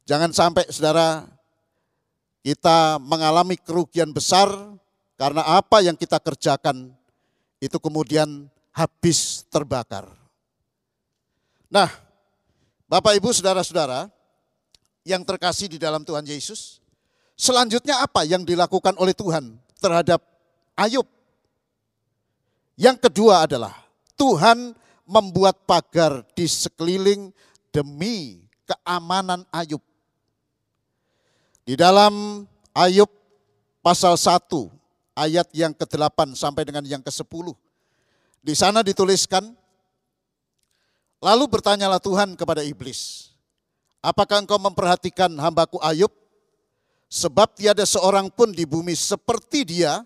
jangan 0.06 0.30
sampai 0.30 0.70
saudara 0.70 1.26
kita 2.46 3.02
mengalami 3.02 3.58
kerugian 3.58 4.14
besar 4.14 4.46
karena 5.18 5.42
apa 5.42 5.82
yang 5.82 5.98
kita 5.98 6.22
kerjakan 6.22 6.94
itu 7.58 7.74
kemudian 7.82 8.46
habis 8.70 9.42
terbakar. 9.50 10.06
Nah, 11.66 11.90
Bapak 12.86 13.18
Ibu 13.18 13.34
saudara-saudara 13.34 14.06
yang 15.02 15.26
terkasih 15.26 15.66
di 15.66 15.82
dalam 15.82 16.06
Tuhan 16.06 16.22
Yesus, 16.22 16.78
selanjutnya 17.34 18.06
apa 18.06 18.22
yang 18.22 18.46
dilakukan 18.46 18.94
oleh 19.02 19.10
Tuhan 19.10 19.65
terhadap 19.80 20.22
Ayub? 20.76 21.06
Yang 22.76 23.08
kedua 23.08 23.48
adalah 23.48 23.72
Tuhan 24.16 24.76
membuat 25.08 25.64
pagar 25.64 26.26
di 26.36 26.44
sekeliling 26.44 27.32
demi 27.72 28.44
keamanan 28.68 29.44
Ayub. 29.48 29.80
Di 31.66 31.74
dalam 31.74 32.44
Ayub 32.76 33.08
pasal 33.80 34.18
1 34.18 34.44
ayat 35.16 35.48
yang 35.56 35.72
ke-8 35.72 36.36
sampai 36.36 36.68
dengan 36.68 36.84
yang 36.84 37.00
ke-10. 37.00 37.54
Di 38.46 38.54
sana 38.54 38.84
dituliskan, 38.84 39.56
Lalu 41.26 41.44
bertanyalah 41.48 41.98
Tuhan 41.98 42.36
kepada 42.36 42.60
iblis, 42.60 43.32
apakah 44.04 44.44
engkau 44.44 44.60
memperhatikan 44.60 45.32
hambaku 45.40 45.80
Ayub? 45.80 46.12
Sebab 47.06 47.54
tiada 47.54 47.86
seorang 47.86 48.26
pun 48.34 48.50
di 48.50 48.66
bumi 48.66 48.92
seperti 48.98 49.62
dia, 49.62 50.02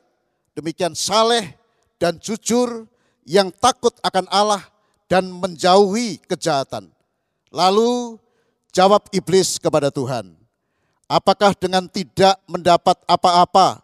demikian 0.53 0.93
saleh 0.93 1.57
dan 1.97 2.21
jujur 2.21 2.85
yang 3.25 3.49
takut 3.49 3.97
akan 4.05 4.29
Allah 4.29 4.61
dan 5.09 5.29
menjauhi 5.29 6.21
kejahatan. 6.29 6.93
Lalu 7.51 8.21
jawab 8.71 9.09
iblis 9.11 9.57
kepada 9.57 9.89
Tuhan, 9.89 10.37
apakah 11.09 11.57
dengan 11.57 11.89
tidak 11.89 12.39
mendapat 12.47 13.01
apa-apa 13.09 13.81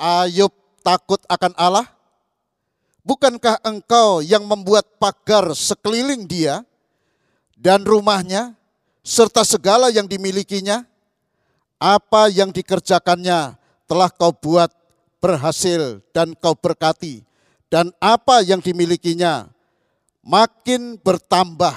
Ayub 0.00 0.52
takut 0.84 1.20
akan 1.28 1.52
Allah? 1.56 1.88
Bukankah 3.00 3.64
engkau 3.64 4.20
yang 4.20 4.44
membuat 4.44 4.84
pagar 5.00 5.56
sekeliling 5.56 6.28
dia 6.28 6.60
dan 7.56 7.80
rumahnya 7.84 8.52
serta 9.00 9.40
segala 9.44 9.88
yang 9.88 10.04
dimilikinya? 10.04 10.89
Apa 11.80 12.28
yang 12.28 12.52
dikerjakannya 12.52 13.56
telah 13.88 14.10
kau 14.12 14.36
buat 14.36 14.68
berhasil 15.18 16.04
dan 16.12 16.36
kau 16.36 16.52
berkati. 16.52 17.24
Dan 17.70 17.94
apa 18.02 18.42
yang 18.44 18.60
dimilikinya 18.60 19.48
makin 20.20 21.00
bertambah 21.00 21.72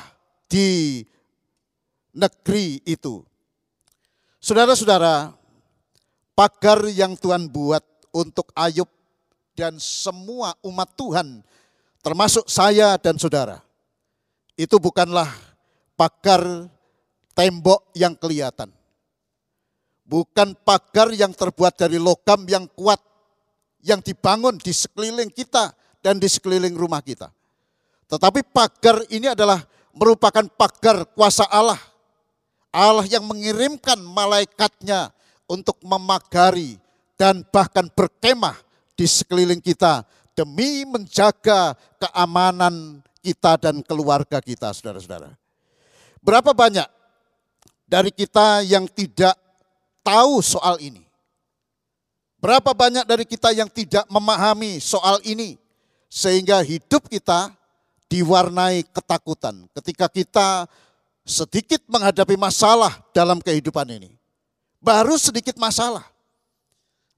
di 0.52 1.02
negeri 2.14 2.84
itu. 2.86 3.24
Saudara-saudara, 4.44 5.32
pagar 6.36 6.84
yang 6.92 7.16
Tuhan 7.16 7.48
buat 7.48 7.82
untuk 8.12 8.52
Ayub 8.54 8.90
dan 9.54 9.78
semua 9.78 10.58
umat 10.66 10.90
Tuhan, 10.98 11.46
termasuk 12.02 12.50
saya 12.50 12.98
dan 12.98 13.16
saudara, 13.16 13.62
itu 14.58 14.76
bukanlah 14.82 15.30
pagar 15.96 16.68
tembok 17.38 17.88
yang 17.96 18.18
kelihatan. 18.18 18.70
Bukan 20.04 20.54
pagar 20.68 21.10
yang 21.16 21.32
terbuat 21.32 21.80
dari 21.80 21.96
logam 21.96 22.44
yang 22.46 22.68
kuat, 22.76 23.00
yang 23.80 24.04
dibangun 24.04 24.60
di 24.60 24.76
sekeliling 24.76 25.32
kita 25.32 25.72
dan 26.04 26.20
di 26.20 26.28
sekeliling 26.28 26.76
rumah 26.76 27.00
kita. 27.00 27.32
Tetapi 28.12 28.44
pagar 28.52 29.08
ini 29.08 29.32
adalah 29.32 29.64
merupakan 29.96 30.44
pagar 30.54 31.08
kuasa 31.16 31.48
Allah. 31.48 31.80
Allah 32.74 33.06
yang 33.08 33.24
mengirimkan 33.24 34.02
malaikatnya 34.02 35.14
untuk 35.46 35.78
memagari 35.86 36.82
dan 37.16 37.46
bahkan 37.54 37.86
berkemah 37.94 38.58
di 38.98 39.06
sekeliling 39.06 39.62
kita 39.62 40.04
demi 40.34 40.84
menjaga 40.84 41.78
keamanan 42.02 43.00
kita 43.22 43.56
dan 43.62 43.80
keluarga 43.86 44.42
kita, 44.42 44.74
saudara-saudara. 44.74 45.38
Berapa 46.20 46.52
banyak 46.52 46.90
dari 47.86 48.10
kita 48.10 48.66
yang 48.66 48.90
tidak 48.90 49.38
tahu 50.04 50.44
soal 50.44 50.78
ini? 50.84 51.02
Berapa 52.44 52.76
banyak 52.76 53.08
dari 53.08 53.24
kita 53.24 53.56
yang 53.56 53.72
tidak 53.72 54.04
memahami 54.12 54.78
soal 54.84 55.24
ini 55.24 55.56
sehingga 56.12 56.60
hidup 56.60 57.08
kita 57.08 57.56
diwarnai 58.12 58.84
ketakutan 58.92 59.66
ketika 59.74 60.06
kita 60.12 60.48
sedikit 61.24 61.80
menghadapi 61.88 62.36
masalah 62.36 63.00
dalam 63.16 63.40
kehidupan 63.40 63.88
ini. 63.90 64.12
Baru 64.84 65.16
sedikit 65.16 65.56
masalah. 65.56 66.04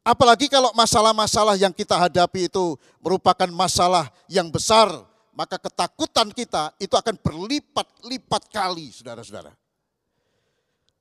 Apalagi 0.05 0.45
kalau 0.45 0.69
masalah-masalah 0.77 1.57
yang 1.57 1.73
kita 1.73 1.97
hadapi 1.97 2.45
itu 2.45 2.77
merupakan 3.01 3.49
masalah 3.49 4.13
yang 4.29 4.53
besar, 4.53 4.93
maka 5.33 5.57
ketakutan 5.57 6.29
kita 6.29 6.69
itu 6.77 6.93
akan 6.93 7.17
berlipat-lipat 7.17 8.53
kali, 8.53 8.93
saudara-saudara. 8.93 9.49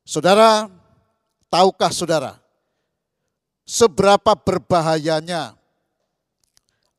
Saudara, 0.08 0.72
tahukah 1.54 1.94
saudara, 1.94 2.32
seberapa 3.62 4.34
berbahayanya 4.34 5.54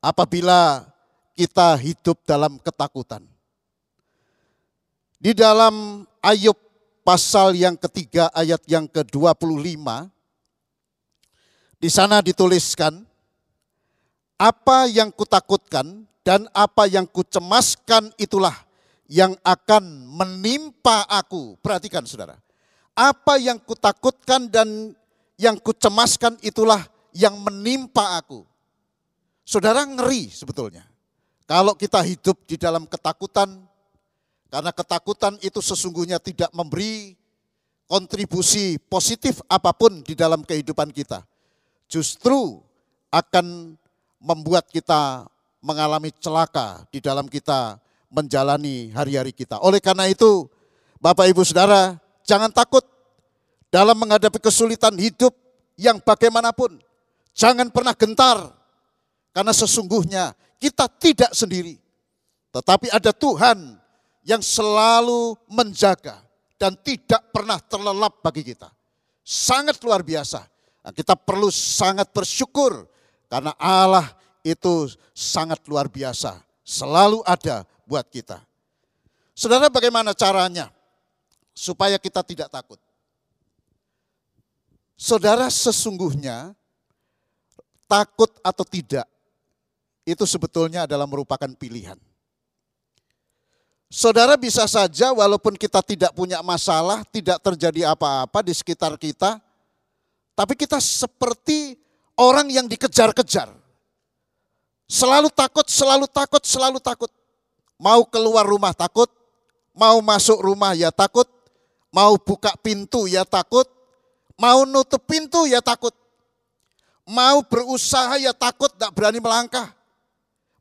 apabila 0.00 0.88
kita 1.36 1.76
hidup 1.76 2.24
dalam 2.24 2.56
ketakutan. 2.64 3.20
Di 5.20 5.36
dalam 5.36 6.08
Ayub 6.24 6.56
pasal 7.04 7.52
yang 7.52 7.76
ketiga 7.76 8.32
ayat 8.32 8.64
yang 8.64 8.88
ke-25, 8.88 10.08
di 11.76 11.88
sana 11.92 12.24
dituliskan, 12.24 13.04
apa 14.40 14.88
yang 14.88 15.12
kutakutkan 15.12 16.08
dan 16.24 16.48
apa 16.56 16.88
yang 16.88 17.04
kucemaskan 17.04 18.08
itulah 18.16 18.56
yang 19.04 19.36
akan 19.44 19.84
menimpa 20.08 21.04
aku. 21.12 21.60
Perhatikan 21.60 22.08
saudara. 22.08 22.45
Apa 22.96 23.36
yang 23.36 23.60
kutakutkan 23.60 24.48
dan 24.48 24.96
yang 25.36 25.60
kucemaskan 25.60 26.40
itulah 26.40 26.80
yang 27.12 27.36
menimpa 27.36 28.16
aku. 28.16 28.44
Saudara 29.44 29.84
ngeri 29.84 30.32
sebetulnya. 30.32 30.88
Kalau 31.46 31.76
kita 31.78 32.02
hidup 32.02 32.42
di 32.48 32.58
dalam 32.58 32.88
ketakutan, 32.88 33.62
karena 34.50 34.72
ketakutan 34.74 35.38
itu 35.44 35.62
sesungguhnya 35.62 36.18
tidak 36.18 36.50
memberi 36.50 37.14
kontribusi 37.86 38.80
positif 38.90 39.38
apa 39.46 39.70
pun 39.70 40.02
di 40.02 40.18
dalam 40.18 40.42
kehidupan 40.42 40.90
kita. 40.90 41.22
Justru 41.86 42.58
akan 43.14 43.78
membuat 44.18 44.66
kita 44.72 45.30
mengalami 45.62 46.10
celaka 46.18 46.82
di 46.90 46.98
dalam 46.98 47.30
kita 47.30 47.78
menjalani 48.10 48.90
hari-hari 48.90 49.30
kita. 49.30 49.62
Oleh 49.62 49.78
karena 49.78 50.10
itu, 50.10 50.50
Bapak 50.98 51.30
Ibu 51.30 51.46
Saudara, 51.46 51.98
jangan 52.26 52.50
takut 52.50 52.82
dalam 53.70 53.96
menghadapi 53.96 54.42
kesulitan 54.42 54.98
hidup 54.98 55.32
yang 55.78 56.02
bagaimanapun. 56.02 56.82
Jangan 57.36 57.68
pernah 57.68 57.92
gentar, 57.92 58.50
karena 59.36 59.52
sesungguhnya 59.52 60.32
kita 60.56 60.88
tidak 60.96 61.30
sendiri. 61.36 61.76
Tetapi 62.50 62.88
ada 62.88 63.12
Tuhan 63.12 63.76
yang 64.24 64.40
selalu 64.40 65.36
menjaga 65.52 66.24
dan 66.56 66.72
tidak 66.80 67.20
pernah 67.30 67.60
terlelap 67.60 68.24
bagi 68.24 68.40
kita. 68.40 68.72
Sangat 69.20 69.76
luar 69.84 70.00
biasa. 70.00 70.40
Nah, 70.80 70.92
kita 70.96 71.12
perlu 71.12 71.52
sangat 71.52 72.08
bersyukur 72.16 72.88
karena 73.28 73.52
Allah 73.60 74.08
itu 74.40 74.88
sangat 75.12 75.60
luar 75.68 75.92
biasa. 75.92 76.40
Selalu 76.64 77.20
ada 77.28 77.68
buat 77.84 78.08
kita. 78.08 78.40
Saudara 79.36 79.68
bagaimana 79.68 80.16
caranya 80.16 80.72
supaya 81.56 81.96
kita 81.96 82.20
tidak 82.20 82.52
takut? 82.52 82.76
Saudara 84.96 85.48
sesungguhnya 85.48 86.52
takut 87.88 88.28
atau 88.44 88.64
tidak 88.68 89.08
itu 90.06 90.22
sebetulnya 90.28 90.84
adalah 90.84 91.08
merupakan 91.08 91.48
pilihan. 91.56 91.98
Saudara 93.86 94.34
bisa 94.34 94.66
saja 94.66 95.14
walaupun 95.14 95.54
kita 95.54 95.80
tidak 95.80 96.10
punya 96.14 96.42
masalah, 96.42 97.06
tidak 97.08 97.38
terjadi 97.38 97.94
apa-apa 97.94 98.42
di 98.42 98.52
sekitar 98.54 98.98
kita, 98.98 99.38
tapi 100.34 100.58
kita 100.58 100.78
seperti 100.82 101.78
orang 102.18 102.50
yang 102.50 102.66
dikejar-kejar. 102.66 103.50
Selalu 104.86 105.30
takut, 105.30 105.66
selalu 105.66 106.06
takut, 106.10 106.42
selalu 106.42 106.78
takut. 106.78 107.10
Mau 107.78 108.06
keluar 108.06 108.46
rumah 108.46 108.74
takut, 108.74 109.10
mau 109.74 109.98
masuk 110.02 110.38
rumah 110.38 110.74
ya 110.74 110.90
takut, 110.90 111.26
mau 111.96 112.20
buka 112.20 112.52
pintu 112.60 113.08
ya 113.08 113.24
takut, 113.24 113.64
mau 114.36 114.68
nutup 114.68 115.00
pintu 115.08 115.48
ya 115.48 115.64
takut. 115.64 115.96
Mau 117.06 117.38
berusaha 117.46 118.18
ya 118.18 118.34
takut, 118.34 118.68
tidak 118.74 118.90
berani 118.90 119.22
melangkah 119.22 119.76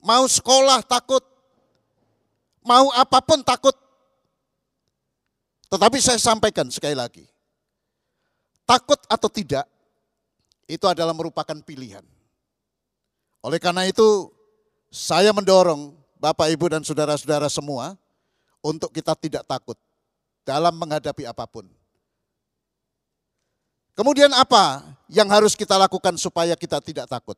mau 0.05 0.29
sekolah 0.29 0.85
takut, 0.85 1.25
mau 2.61 2.93
apa 2.93 3.17
pun 3.25 3.41
takut. 3.41 3.73
Tetapi 5.65 5.97
saya 5.97 6.21
sampaikan 6.21 6.69
sekali 6.69 6.93
lagi, 6.93 7.25
takut 8.69 9.01
atau 9.09 9.25
tidak, 9.25 9.65
itu 10.69 10.85
adalah 10.85 11.11
merupakan 11.17 11.57
pilihan. 11.65 12.05
Oleh 13.41 13.57
karena 13.57 13.89
itu, 13.89 14.29
saya 14.93 15.33
mendorong 15.33 15.97
Bapak, 16.21 16.53
Ibu, 16.53 16.69
dan 16.69 16.81
saudara-saudara 16.85 17.49
semua 17.49 17.97
untuk 18.61 18.93
kita 18.93 19.17
tidak 19.17 19.43
takut 19.49 19.75
dalam 20.45 20.77
menghadapi 20.77 21.25
apa 21.25 21.43
pun. 21.49 21.65
Kemudian 23.97 24.29
apa 24.31 24.85
yang 25.09 25.25
harus 25.33 25.57
kita 25.57 25.75
lakukan 25.75 26.13
supaya 26.21 26.53
kita 26.53 26.77
tidak 26.79 27.09
takut? 27.09 27.35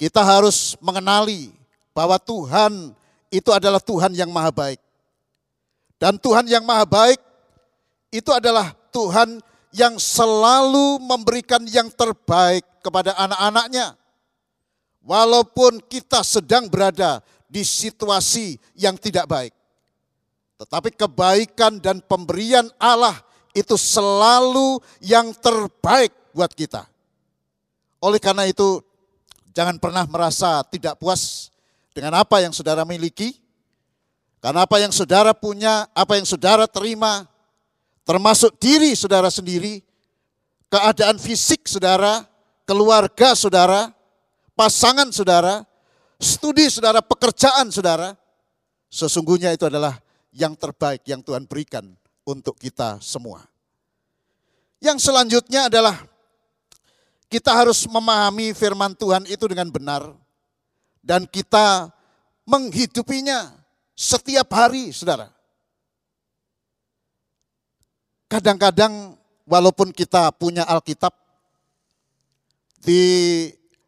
Kita 0.00 0.24
harus 0.24 0.74
mengenali 0.82 1.54
bahwa 1.94 2.18
Tuhan 2.18 2.96
itu 3.30 3.50
adalah 3.52 3.78
Tuhan 3.78 4.16
yang 4.16 4.30
maha 4.32 4.50
baik. 4.50 4.80
Dan 5.98 6.18
Tuhan 6.18 6.46
yang 6.50 6.66
maha 6.66 6.86
baik 6.86 7.18
itu 8.10 8.30
adalah 8.30 8.74
Tuhan 8.90 9.42
yang 9.74 9.98
selalu 9.98 11.02
memberikan 11.02 11.62
yang 11.66 11.90
terbaik 11.90 12.62
kepada 12.78 13.14
anak-anaknya. 13.18 13.98
Walaupun 15.02 15.82
kita 15.84 16.22
sedang 16.22 16.70
berada 16.70 17.18
di 17.50 17.66
situasi 17.66 18.56
yang 18.78 18.94
tidak 18.94 19.26
baik. 19.26 19.52
Tetapi 20.60 20.94
kebaikan 20.94 21.82
dan 21.82 21.98
pemberian 22.04 22.70
Allah 22.78 23.18
itu 23.54 23.74
selalu 23.74 24.78
yang 25.02 25.34
terbaik 25.34 26.14
buat 26.30 26.50
kita. 26.54 26.86
Oleh 27.98 28.20
karena 28.20 28.46
itu 28.46 28.82
Jangan 29.54 29.78
pernah 29.78 30.02
merasa 30.10 30.66
tidak 30.66 30.98
puas 30.98 31.54
dengan 31.94 32.18
apa 32.18 32.42
yang 32.42 32.50
saudara 32.50 32.82
miliki. 32.82 33.38
Karena 34.42 34.66
apa 34.66 34.76
yang 34.82 34.90
saudara 34.90 35.32
punya, 35.32 35.88
apa 35.94 36.18
yang 36.20 36.26
saudara 36.26 36.68
terima, 36.68 37.24
termasuk 38.04 38.60
diri 38.60 38.92
saudara 38.92 39.32
sendiri, 39.32 39.80
keadaan 40.68 41.16
fisik 41.16 41.64
saudara, 41.64 42.28
keluarga 42.68 43.32
saudara, 43.32 43.88
pasangan 44.52 45.08
saudara, 45.08 45.64
studi 46.20 46.68
saudara, 46.68 47.00
pekerjaan 47.00 47.72
saudara, 47.72 48.12
sesungguhnya 48.92 49.56
itu 49.56 49.64
adalah 49.64 49.96
yang 50.34 50.58
terbaik 50.58 51.06
yang 51.06 51.22
Tuhan 51.22 51.46
berikan 51.46 51.94
untuk 52.26 52.58
kita 52.58 52.98
semua. 52.98 53.46
Yang 54.82 55.06
selanjutnya 55.06 55.70
adalah 55.70 55.96
kita 57.30 57.54
harus 57.54 57.86
memahami 57.86 58.52
firman 58.52 58.92
Tuhan 58.98 59.24
itu 59.30 59.46
dengan 59.46 59.70
benar 59.70 60.12
dan 61.00 61.24
kita 61.24 61.88
menghidupinya 62.44 63.54
setiap 63.94 64.50
hari, 64.52 64.90
Saudara. 64.90 65.30
Kadang-kadang 68.26 69.14
walaupun 69.46 69.94
kita 69.94 70.34
punya 70.34 70.66
Alkitab 70.66 71.14
di 72.82 73.00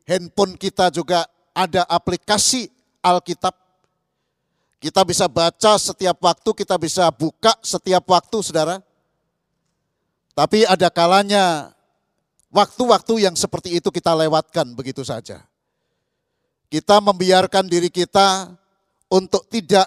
handphone 0.06 0.54
kita 0.54 0.88
juga 0.94 1.26
ada 1.52 1.84
aplikasi 1.90 2.70
Alkitab. 3.02 3.65
Kita 4.86 5.02
bisa 5.02 5.26
baca 5.26 5.74
setiap 5.82 6.14
waktu, 6.22 6.50
kita 6.62 6.78
bisa 6.78 7.10
buka 7.10 7.58
setiap 7.58 8.06
waktu, 8.06 8.38
Saudara. 8.38 8.78
Tapi 10.38 10.62
ada 10.62 10.86
kalanya 10.94 11.74
Waktu-waktu 12.56 13.28
yang 13.28 13.36
seperti 13.36 13.76
itu 13.76 13.92
kita 13.92 14.16
lewatkan 14.16 14.72
begitu 14.72 15.04
saja. 15.04 15.44
Kita 16.72 17.04
membiarkan 17.04 17.68
diri 17.68 17.92
kita 17.92 18.54
untuk 19.12 19.44
tidak 19.52 19.84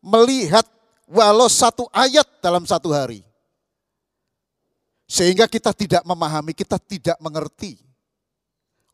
melihat 0.00 0.64
walau 1.04 1.44
satu 1.44 1.92
ayat 1.92 2.24
dalam 2.40 2.64
satu 2.64 2.88
hari. 2.88 3.20
Sehingga 5.04 5.44
kita 5.44 5.76
tidak 5.76 6.00
memahami, 6.08 6.56
kita 6.56 6.80
tidak 6.80 7.20
mengerti. 7.20 7.76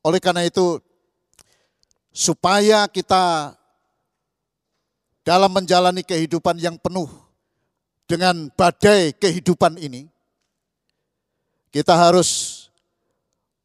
Oleh 0.03 0.19
karena 0.19 0.43
itu, 0.43 0.83
supaya 2.11 2.91
kita 2.91 3.55
dalam 5.27 5.51
menjalani 5.51 6.07
kehidupan 6.07 6.55
yang 6.63 6.79
penuh 6.79 7.11
dengan 8.07 8.47
badai 8.55 9.11
kehidupan 9.11 9.75
ini, 9.75 10.07
kita 11.75 11.99
harus 11.99 12.63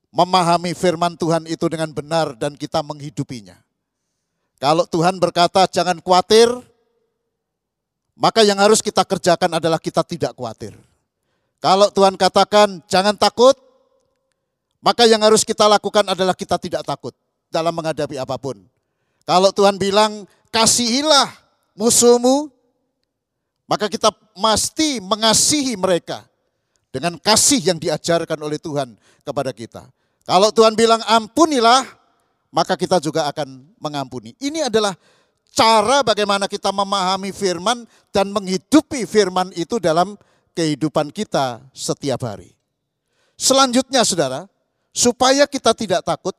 memahami 0.10 0.74
firman 0.74 1.14
Tuhan 1.14 1.46
itu 1.46 1.62
dengan 1.70 1.94
benar 1.94 2.34
dan 2.34 2.58
kita 2.58 2.82
menghidupinya. 2.82 3.54
Kalau 4.58 4.90
Tuhan 4.90 5.22
berkata 5.22 5.70
jangan 5.70 6.02
khawatir, 6.02 6.50
maka 8.18 8.42
yang 8.42 8.58
harus 8.58 8.82
kita 8.82 9.06
kerjakan 9.06 9.62
adalah 9.62 9.78
kita 9.78 10.02
tidak 10.02 10.34
khawatir. 10.34 10.74
Kalau 11.62 11.94
Tuhan 11.94 12.18
katakan 12.18 12.82
jangan 12.90 13.14
takut, 13.14 13.54
maka 14.82 15.06
yang 15.06 15.22
harus 15.22 15.46
kita 15.46 15.70
lakukan 15.70 16.10
adalah 16.10 16.34
kita 16.34 16.58
tidak 16.58 16.82
takut 16.82 17.14
dalam 17.54 17.70
menghadapi 17.70 18.18
apa 18.18 18.34
pun. 18.42 18.58
Kalau 19.30 19.54
Tuhan 19.54 19.78
bilang 19.78 20.26
kasihilah 20.50 21.42
musuhmu, 21.76 22.52
maka 23.70 23.88
kita 23.88 24.12
mesti 24.36 25.00
mengasihi 25.00 25.80
mereka 25.80 26.28
dengan 26.92 27.16
kasih 27.16 27.72
yang 27.72 27.80
diajarkan 27.80 28.40
oleh 28.44 28.60
Tuhan 28.60 29.00
kepada 29.24 29.56
kita. 29.56 29.88
Kalau 30.28 30.52
Tuhan 30.52 30.76
bilang 30.76 31.00
ampunilah, 31.08 31.88
maka 32.52 32.76
kita 32.76 33.00
juga 33.00 33.32
akan 33.32 33.64
mengampuni. 33.80 34.36
Ini 34.38 34.68
adalah 34.68 34.94
cara 35.52 36.04
bagaimana 36.04 36.52
kita 36.52 36.72
memahami 36.72 37.32
firman 37.32 37.88
dan 38.12 38.32
menghidupi 38.32 39.08
firman 39.08 39.52
itu 39.56 39.80
dalam 39.80 40.20
kehidupan 40.52 41.12
kita 41.16 41.64
setiap 41.72 42.28
hari. 42.28 42.52
Selanjutnya 43.40 44.04
saudara, 44.04 44.46
supaya 44.92 45.48
kita 45.48 45.72
tidak 45.74 46.04
takut, 46.04 46.36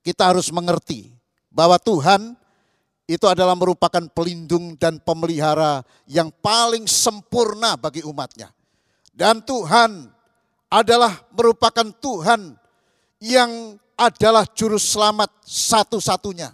kita 0.00 0.32
harus 0.32 0.48
mengerti 0.48 1.12
bahwa 1.52 1.76
Tuhan 1.80 2.34
itu 3.06 3.22
adalah 3.30 3.54
merupakan 3.54 4.02
pelindung 4.10 4.74
dan 4.74 4.98
pemelihara 4.98 5.86
yang 6.10 6.34
paling 6.42 6.90
sempurna 6.90 7.78
bagi 7.78 8.02
umatnya. 8.02 8.50
Dan 9.14 9.46
Tuhan 9.46 10.10
adalah 10.66 11.14
merupakan 11.30 11.86
Tuhan 11.86 12.58
yang 13.22 13.78
adalah 13.94 14.42
juru 14.50 14.76
selamat 14.76 15.30
satu-satunya. 15.46 16.50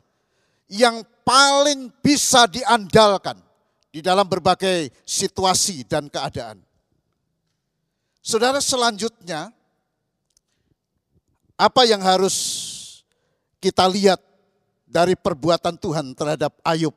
Yang 0.68 1.08
paling 1.24 1.88
bisa 2.04 2.44
diandalkan 2.44 3.40
di 3.88 4.04
dalam 4.04 4.28
berbagai 4.28 4.92
situasi 5.08 5.88
dan 5.88 6.12
keadaan. 6.12 6.60
Saudara 8.22 8.62
selanjutnya, 8.62 9.50
apa 11.56 11.82
yang 11.84 12.00
harus 12.00 12.36
kita 13.60 13.84
lihat 13.88 14.20
dari 14.92 15.16
perbuatan 15.16 15.80
Tuhan 15.80 16.12
terhadap 16.12 16.52
Ayub. 16.60 16.92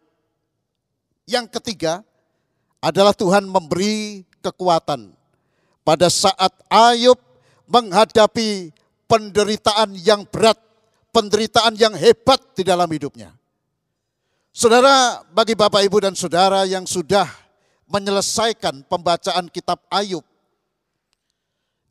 Yang 1.23 1.47
ketiga 1.57 2.03
adalah 2.83 3.15
Tuhan 3.15 3.47
memberi 3.47 4.27
kekuatan 4.43 5.15
pada 5.87 6.11
saat 6.11 6.51
Ayub 6.67 7.17
menghadapi 7.65 8.75
penderitaan 9.07 9.95
yang 9.95 10.27
berat, 10.27 10.59
penderitaan 11.15 11.79
yang 11.79 11.95
hebat 11.95 12.43
di 12.53 12.67
dalam 12.67 12.91
hidupnya. 12.91 13.31
Saudara, 14.51 15.23
bagi 15.31 15.55
Bapak 15.55 15.81
Ibu 15.87 16.03
dan 16.03 16.13
Saudara 16.19 16.67
yang 16.67 16.83
sudah 16.83 17.25
menyelesaikan 17.89 18.85
pembacaan 18.85 19.47
kitab 19.49 19.81
Ayub, 19.89 20.23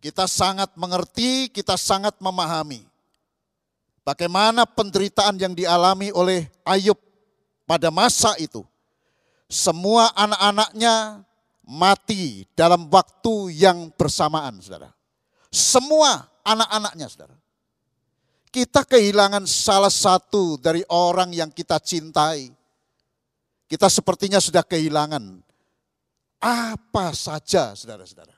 kita 0.05 0.29
sangat 0.29 0.69
mengerti, 0.77 1.49
kita 1.49 1.81
sangat 1.81 2.15
memahami 2.21 2.94
Bagaimana 4.05 4.69
penderitaan 4.69 5.41
yang 5.41 5.57
dialami 5.57 6.13
oleh 6.13 6.45
Ayub 6.61 7.01
pada 7.65 7.89
masa 7.89 8.37
itu. 8.37 8.61
Semua 9.49 10.13
anak-anaknya 10.13 11.25
mati 11.65 12.45
dalam 12.53 12.89
waktu 12.93 13.57
yang 13.57 13.89
bersamaan, 13.97 14.61
saudara. 14.61 14.93
Semua 15.49 16.29
anak-anaknya, 16.45 17.07
saudara. 17.09 17.37
Kita 18.53 18.85
kehilangan 18.85 19.49
salah 19.49 19.91
satu 19.91 20.61
dari 20.61 20.85
orang 20.93 21.33
yang 21.33 21.49
kita 21.49 21.81
cintai. 21.81 22.53
Kita 23.65 23.89
sepertinya 23.89 24.39
sudah 24.39 24.63
kehilangan 24.63 25.41
apa 26.45 27.07
saja, 27.17 27.73
saudara-saudara. 27.73 28.37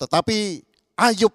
Tetapi 0.00 0.64
Ayub 0.96 1.30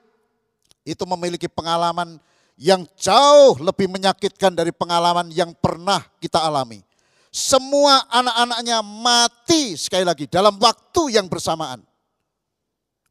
itu 0.83 1.03
memiliki 1.05 1.45
pengalaman 1.47 2.17
yang 2.57 2.85
jauh 2.93 3.57
lebih 3.57 3.89
menyakitkan 3.89 4.53
dari 4.53 4.69
pengalaman 4.69 5.29
yang 5.33 5.53
pernah 5.57 6.01
kita 6.21 6.37
alami. 6.37 6.85
Semua 7.33 8.05
anak-anaknya 8.13 8.85
mati 8.85 9.73
sekali 9.73 10.05
lagi 10.05 10.29
dalam 10.29 10.53
waktu 10.61 11.17
yang 11.17 11.25
bersamaan. 11.25 11.81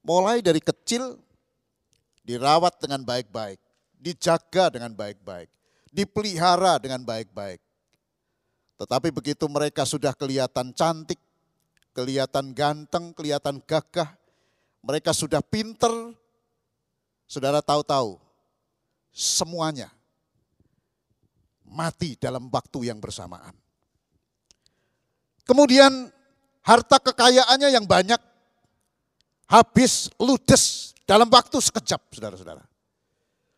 Mulai 0.03 0.43
dari 0.43 0.62
kecil 0.62 1.18
dirawat 2.22 2.78
dengan 2.78 3.03
baik-baik, 3.03 3.59
dijaga 3.99 4.70
dengan 4.70 4.95
baik-baik, 4.95 5.51
dipelihara 5.90 6.78
dengan 6.78 7.03
baik-baik. 7.03 7.59
Tetapi 8.78 9.11
begitu 9.11 9.47
mereka 9.51 9.82
sudah 9.82 10.14
kelihatan 10.14 10.70
cantik, 10.70 11.18
kelihatan 11.95 12.55
ganteng, 12.55 13.11
kelihatan 13.14 13.59
gagah, 13.62 14.11
mereka 14.86 15.11
sudah 15.11 15.43
pinter, 15.43 15.90
saudara 17.26 17.59
tahu-tahu 17.59 18.22
semuanya 19.13 19.93
mati 21.69 22.17
dalam 22.21 22.49
waktu 22.53 22.93
yang 22.93 23.01
bersamaan. 23.01 23.53
Kemudian 25.45 26.09
harta 26.63 26.97
kekayaannya 27.01 27.69
yang 27.73 27.85
banyak 27.89 28.21
habis 29.49 30.09
ludes 30.17 30.97
dalam 31.05 31.29
waktu 31.29 31.59
sekejap, 31.61 32.01
saudara-saudara. 32.09 32.65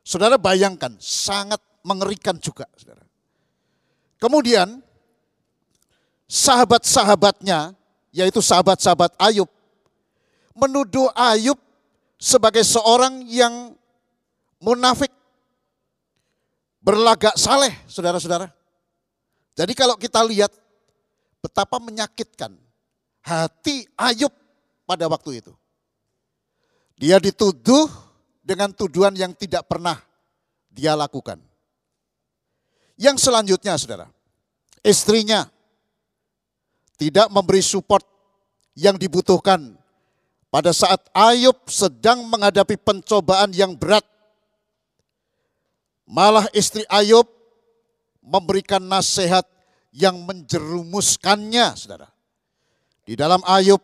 Saudara 0.05 0.37
bayangkan, 0.37 0.97
sangat 0.99 1.61
mengerikan 1.87 2.37
juga, 2.41 2.67
saudara. 2.75 3.05
Kemudian 4.19 4.81
sahabat-sahabatnya, 6.27 7.77
yaitu 8.11 8.41
sahabat-sahabat 8.41 9.15
Ayub, 9.21 9.49
menuduh 10.57 11.13
Ayub 11.15 11.61
sebagai 12.17 12.65
seorang 12.65 13.23
yang 13.29 13.77
munafik, 14.59 15.13
berlagak 16.85 17.35
saleh, 17.41 17.72
saudara-saudara. 17.89 18.53
Jadi 19.57 19.72
kalau 19.72 19.97
kita 19.97 20.20
lihat 20.28 20.53
betapa 21.41 21.80
menyakitkan 21.80 22.53
hati 23.24 23.89
Ayub 23.97 24.30
pada 24.85 25.09
waktu 25.09 25.41
itu. 25.41 25.53
Dia 27.01 27.16
dituduh 27.18 27.89
dengan 28.45 28.70
tuduhan 28.70 29.16
yang 29.16 29.32
tidak 29.32 29.64
pernah 29.64 29.97
dia 30.68 30.93
lakukan. 30.93 31.41
Yang 32.95 33.26
selanjutnya 33.26 33.74
saudara, 33.74 34.07
istrinya 34.85 35.49
tidak 36.95 37.26
memberi 37.32 37.64
support 37.64 38.07
yang 38.78 38.95
dibutuhkan 38.95 39.74
pada 40.53 40.70
saat 40.70 41.03
Ayub 41.11 41.59
sedang 41.66 42.22
menghadapi 42.30 42.78
pencobaan 42.78 43.51
yang 43.51 43.74
berat 43.74 44.07
Malah 46.05 46.49
istri 46.53 46.85
Ayub 46.93 47.25
memberikan 48.21 48.81
nasihat 48.81 49.45
yang 49.95 50.21
menjerumuskannya, 50.25 51.77
saudara. 51.77 52.09
Di 53.05 53.17
dalam 53.17 53.41
Ayub 53.45 53.81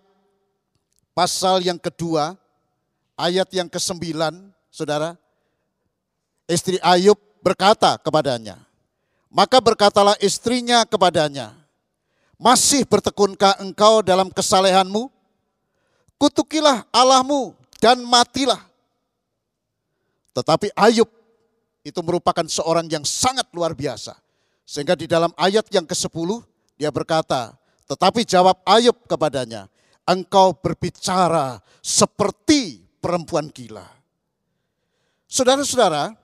pasal 1.12 1.64
yang 1.64 1.77
kedua, 1.77 2.37
ayat 3.16 3.49
yang 3.53 3.68
kesembilan, 3.68 4.53
saudara, 4.73 5.16
istri 6.49 6.81
Ayub 6.81 7.16
berkata 7.45 8.01
kepadanya, 8.01 8.57
maka 9.29 9.61
berkatalah 9.61 10.16
istrinya 10.21 10.85
kepadanya, 10.89 11.53
masih 12.41 12.89
bertekunkah 12.89 13.61
engkau 13.61 14.01
dalam 14.01 14.33
kesalehanmu? 14.33 15.12
Kutukilah 16.16 16.85
Allahmu 16.93 17.57
dan 17.81 18.01
matilah. 18.05 18.61
Tetapi 20.33 20.73
Ayub 20.77 21.09
itu 21.81 22.01
merupakan 22.05 22.45
seorang 22.45 22.87
yang 22.89 23.05
sangat 23.05 23.49
luar 23.57 23.72
biasa. 23.72 24.16
Sehingga 24.68 24.95
di 24.95 25.11
dalam 25.11 25.33
ayat 25.35 25.66
yang 25.74 25.89
ke-10 25.89 26.45
dia 26.78 26.93
berkata, 26.95 27.57
tetapi 27.91 28.22
jawab 28.22 28.62
Ayub 28.62 28.95
kepadanya, 29.11 29.66
engkau 30.07 30.55
berbicara 30.55 31.59
seperti 31.83 32.87
perempuan 33.03 33.51
gila. 33.51 33.85
Saudara-saudara, 35.26 36.14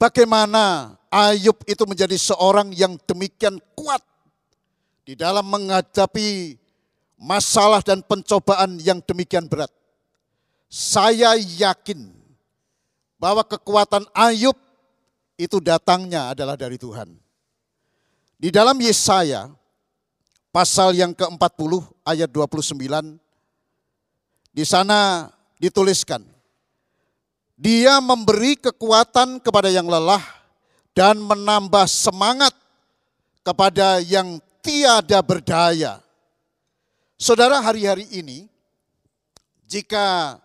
bagaimana 0.00 0.96
Ayub 1.12 1.60
itu 1.68 1.84
menjadi 1.84 2.16
seorang 2.16 2.72
yang 2.72 2.96
demikian 3.04 3.60
kuat 3.76 4.00
di 5.04 5.12
dalam 5.12 5.44
menghadapi 5.44 6.56
masalah 7.20 7.84
dan 7.84 8.00
pencobaan 8.00 8.80
yang 8.80 9.04
demikian 9.04 9.44
berat. 9.44 9.70
Saya 10.72 11.36
yakin 11.36 12.23
bahwa 13.24 13.40
kekuatan 13.40 14.04
Ayub 14.12 14.52
itu 15.40 15.56
datangnya 15.56 16.36
adalah 16.36 16.60
dari 16.60 16.76
Tuhan. 16.76 17.08
Di 18.36 18.52
dalam 18.52 18.76
Yesaya 18.76 19.48
pasal 20.52 20.92
yang 20.92 21.16
ke-40 21.16 21.72
ayat 22.04 22.28
29 22.28 22.84
di 24.52 24.64
sana 24.68 25.32
dituliskan 25.56 26.20
dia 27.56 27.96
memberi 28.04 28.60
kekuatan 28.60 29.40
kepada 29.40 29.72
yang 29.72 29.88
lelah 29.88 30.20
dan 30.92 31.16
menambah 31.16 31.88
semangat 31.88 32.52
kepada 33.40 34.04
yang 34.04 34.36
tiada 34.60 35.24
berdaya. 35.24 35.96
Saudara 37.16 37.64
hari-hari 37.64 38.04
ini 38.12 38.52
jika 39.64 40.36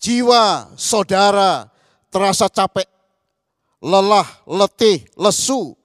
jiwa 0.00 0.72
saudara 0.72 1.68
terasa 2.18 2.50
capek, 2.50 2.90
lelah, 3.78 4.26
letih, 4.42 5.06
lesu 5.14 5.78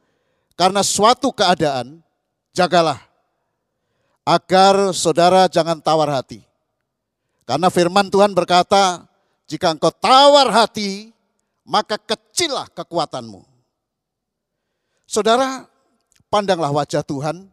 karena 0.57 0.81
suatu 0.81 1.29
keadaan, 1.29 2.01
jagalah 2.49 2.97
agar 4.25 4.97
saudara 4.97 5.45
jangan 5.45 5.77
tawar 5.77 6.09
hati. 6.09 6.41
Karena 7.45 7.69
firman 7.69 8.09
Tuhan 8.09 8.33
berkata, 8.33 9.05
jika 9.45 9.77
engkau 9.77 9.93
tawar 9.93 10.49
hati, 10.49 11.13
maka 11.61 12.01
kecillah 12.01 12.65
kekuatanmu. 12.73 13.45
Saudara, 15.05 15.69
pandanglah 16.33 16.73
wajah 16.73 17.05
Tuhan 17.05 17.45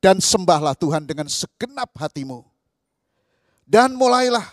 dan 0.00 0.24
sembahlah 0.24 0.72
Tuhan 0.72 1.04
dengan 1.04 1.28
segenap 1.28 1.92
hatimu. 2.00 2.40
Dan 3.68 3.92
mulailah 3.92 4.46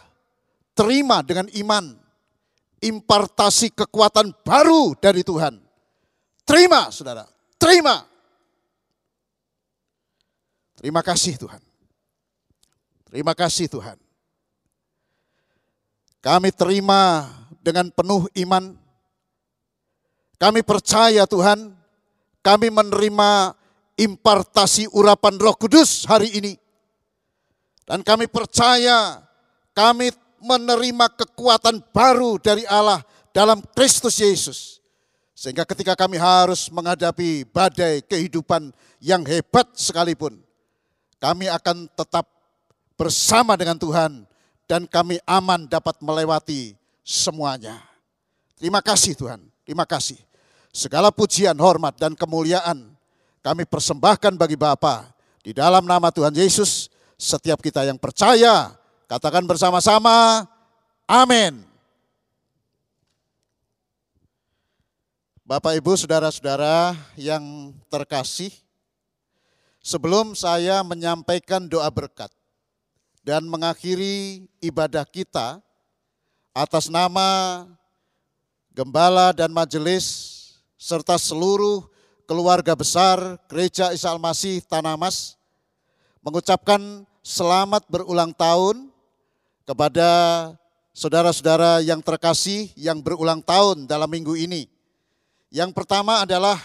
terima 0.75 1.23
dengan 1.23 1.47
iman 1.55 2.04
impartasi 2.83 3.71
kekuatan 3.73 4.31
baru 4.43 4.95
dari 4.99 5.21
Tuhan. 5.21 5.59
Terima, 6.45 6.93
saudara, 6.93 7.25
terima. 7.57 8.05
Terima 10.77 11.01
kasih 11.01 11.39
Tuhan. 11.39 11.61
Terima 13.09 13.33
kasih 13.33 13.65
Tuhan. 13.71 13.97
Kami 16.21 16.49
terima 16.53 17.29
dengan 17.61 17.89
penuh 17.89 18.29
iman. 18.45 18.77
Kami 20.35 20.61
percaya 20.61 21.23
Tuhan, 21.25 21.73
kami 22.43 22.67
menerima 22.69 23.55
impartasi 23.97 24.91
urapan 24.91 25.39
Roh 25.39 25.55
Kudus 25.55 26.03
hari 26.05 26.29
ini. 26.35 26.53
Dan 27.85 28.01
kami 28.01 28.29
percaya 28.29 29.21
kami 29.73 30.11
menerima 30.41 31.05
kekuatan 31.35 31.83
baru 31.91 32.39
dari 32.39 32.63
Allah 32.63 33.03
dalam 33.35 33.59
Kristus 33.75 34.23
Yesus. 34.23 34.79
Sehingga 35.35 35.67
ketika 35.67 35.99
kami 35.99 36.15
harus 36.15 36.71
menghadapi 36.71 37.43
badai 37.51 37.99
kehidupan 38.07 38.71
yang 39.03 39.19
hebat 39.27 39.67
sekalipun, 39.75 40.39
kami 41.19 41.51
akan 41.51 41.91
tetap 41.91 42.23
bersama 42.95 43.59
dengan 43.59 43.75
Tuhan 43.75 44.23
dan 44.63 44.87
kami 44.87 45.19
aman 45.27 45.67
dapat 45.67 45.99
melewati 45.99 46.79
semuanya. 47.03 47.83
Terima 48.55 48.79
kasih 48.79 49.11
Tuhan, 49.19 49.43
terima 49.67 49.83
kasih. 49.83 50.15
Segala 50.71 51.11
pujian, 51.11 51.59
hormat, 51.59 51.99
dan 51.99 52.15
kemuliaan 52.15 52.95
kami 53.43 53.67
persembahkan 53.67 54.39
bagi 54.39 54.55
Bapa 54.55 55.11
di 55.43 55.51
dalam 55.51 55.83
nama 55.83 56.07
Tuhan 56.15 56.31
Yesus. 56.31 56.87
Setiap 57.19 57.59
kita 57.59 57.83
yang 57.83 57.99
percaya, 57.99 58.75
katakan 59.07 59.43
bersama-sama, 59.43 60.47
amin. 61.05 61.61
Bapak, 65.45 65.77
Ibu, 65.77 65.93
Saudara-saudara 65.93 66.97
yang 67.15 67.69
terkasih, 67.89 68.49
Sebelum 69.85 70.33
saya 70.33 70.81
menyampaikan 70.81 71.69
doa 71.69 71.85
berkat 71.93 72.33
dan 73.21 73.45
mengakhiri 73.45 74.49
ibadah 74.57 75.05
kita 75.05 75.61
atas 76.57 76.89
nama 76.89 77.61
gembala 78.73 79.29
dan 79.29 79.53
majelis 79.53 80.33
serta 80.73 81.21
seluruh 81.21 81.85
keluarga 82.25 82.73
besar 82.73 83.37
Gereja 83.45 83.93
Isa 83.93 84.09
Al-Masih 84.09 84.65
Tanamas 84.65 85.37
mengucapkan 86.25 87.05
selamat 87.21 87.85
berulang 87.85 88.33
tahun 88.33 88.89
kepada 89.69 90.09
saudara-saudara 90.95 91.83
yang 91.83 91.99
terkasih 91.99 92.71
yang 92.79 93.03
berulang 93.03 93.43
tahun 93.43 93.83
dalam 93.83 94.07
minggu 94.07 94.39
ini. 94.39 94.71
Yang 95.51 95.75
pertama 95.75 96.23
adalah 96.23 96.55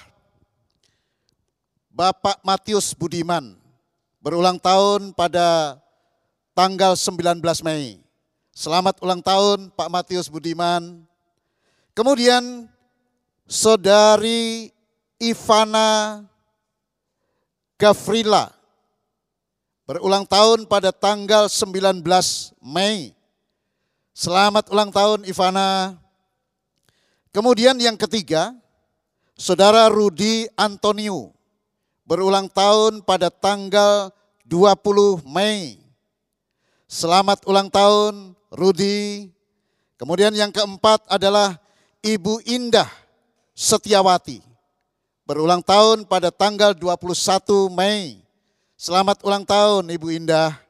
Bapak 1.91 2.39
Matius 2.47 2.95
Budiman 2.95 3.59
berulang 4.23 4.63
tahun 4.63 5.11
pada 5.19 5.77
tanggal 6.55 6.95
19 6.95 7.43
Mei. 7.67 7.99
Selamat 8.55 9.03
ulang 9.03 9.19
tahun 9.19 9.75
Pak 9.75 9.89
Matius 9.91 10.31
Budiman. 10.31 11.03
Kemudian 11.91 12.71
Saudari 13.51 14.71
Ivana 15.19 16.23
Gafrila 17.75 18.55
berulang 19.91 20.23
tahun 20.23 20.71
pada 20.71 20.95
tanggal 20.95 21.51
19 21.51 22.07
Mei. 22.63 23.20
Selamat 24.21 24.69
ulang 24.69 24.93
tahun 24.93 25.25
Ivana. 25.25 25.97
Kemudian 27.33 27.73
yang 27.81 27.97
ketiga, 27.97 28.53
Saudara 29.33 29.89
Rudi 29.89 30.45
Antonio 30.61 31.33
berulang 32.05 32.45
tahun 32.53 33.01
pada 33.01 33.33
tanggal 33.33 34.13
20 34.45 35.25
Mei. 35.25 35.81
Selamat 36.85 37.49
ulang 37.49 37.73
tahun 37.73 38.37
Rudi. 38.53 39.33
Kemudian 39.97 40.37
yang 40.37 40.53
keempat 40.53 41.01
adalah 41.09 41.57
Ibu 42.05 42.45
Indah 42.45 42.93
Setiawati. 43.57 44.45
Berulang 45.25 45.65
tahun 45.65 46.05
pada 46.05 46.29
tanggal 46.29 46.77
21 46.77 47.73
Mei. 47.73 48.21
Selamat 48.77 49.25
ulang 49.25 49.49
tahun 49.49 49.89
Ibu 49.89 50.13
Indah. 50.13 50.61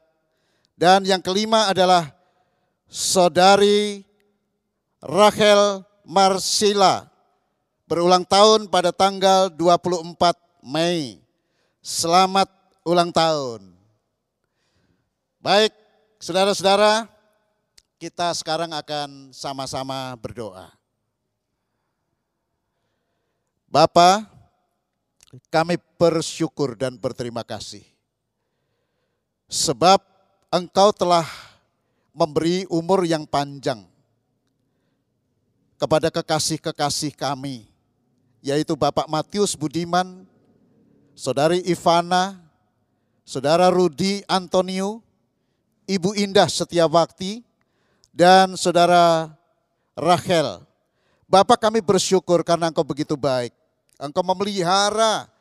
Dan 0.79 1.03
yang 1.03 1.19
kelima 1.19 1.67
adalah 1.67 2.20
Saudari 2.91 4.03
Rachel 4.99 5.87
Marsila. 6.03 7.07
Berulang 7.87 8.27
tahun 8.27 8.67
pada 8.67 8.91
tanggal 8.91 9.47
24 9.47 10.11
Mei. 10.59 11.23
Selamat 11.79 12.51
ulang 12.83 13.15
tahun. 13.15 13.71
Baik, 15.39 15.71
saudara-saudara, 16.19 17.07
kita 17.95 18.35
sekarang 18.35 18.75
akan 18.75 19.31
sama-sama 19.31 20.13
berdoa. 20.19 20.67
Bapa, 23.71 24.27
kami 25.47 25.79
bersyukur 25.95 26.75
dan 26.75 26.99
berterima 26.99 27.41
kasih. 27.47 27.87
Sebab 29.47 30.03
engkau 30.51 30.91
telah 30.91 31.50
memberi 32.11 32.67
umur 32.67 33.07
yang 33.07 33.23
panjang 33.23 33.87
kepada 35.81 36.13
kekasih-kekasih 36.13 37.17
kami, 37.17 37.65
yaitu 38.43 38.77
Bapak 38.77 39.09
Matius 39.09 39.57
Budiman, 39.57 40.29
Saudari 41.17 41.65
Ivana, 41.65 42.37
Saudara 43.25 43.73
Rudi 43.73 44.21
Antonio, 44.29 45.01
Ibu 45.89 46.13
Indah 46.21 46.45
Setiawakti, 46.45 47.41
dan 48.13 48.53
Saudara 48.59 49.33
Rachel. 49.97 50.61
Bapak 51.25 51.57
kami 51.63 51.79
bersyukur 51.79 52.43
karena 52.43 52.69
Engkau 52.69 52.83
begitu 52.83 53.15
baik. 53.15 53.55
Engkau 53.95 54.21
memelihara 54.21 55.31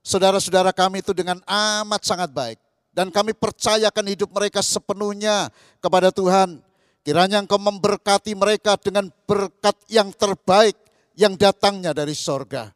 saudara-saudara 0.00 0.72
kami 0.72 1.04
itu 1.04 1.12
dengan 1.12 1.38
amat 1.46 2.02
sangat 2.06 2.30
baik. 2.32 2.58
Dan 2.96 3.12
kami 3.12 3.36
percayakan 3.36 4.08
hidup 4.08 4.32
mereka 4.32 4.64
sepenuhnya 4.64 5.52
kepada 5.84 6.08
Tuhan. 6.08 6.64
Kiranya 7.04 7.44
Engkau 7.44 7.60
memberkati 7.60 8.32
mereka 8.32 8.80
dengan 8.80 9.12
berkat 9.28 9.76
yang 9.92 10.08
terbaik 10.16 10.74
yang 11.12 11.36
datangnya 11.36 11.92
dari 11.92 12.16
sorga. 12.16 12.72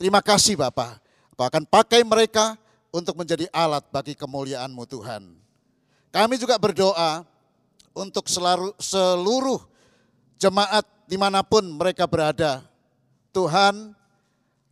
Terima 0.00 0.24
kasih 0.24 0.56
Bapak. 0.56 1.04
Kau 1.36 1.44
akan 1.44 1.68
pakai 1.68 2.00
mereka 2.00 2.56
untuk 2.88 3.14
menjadi 3.20 3.44
alat 3.52 3.84
bagi 3.92 4.16
kemuliaan-Mu 4.16 4.88
Tuhan. 4.88 5.36
Kami 6.10 6.34
juga 6.40 6.56
berdoa 6.56 7.22
untuk 7.92 8.24
seluruh 8.80 9.60
jemaat 10.40 10.82
di 11.04 11.20
mana 11.20 11.44
pun 11.44 11.62
mereka 11.76 12.08
berada. 12.08 12.64
Tuhan, 13.36 13.92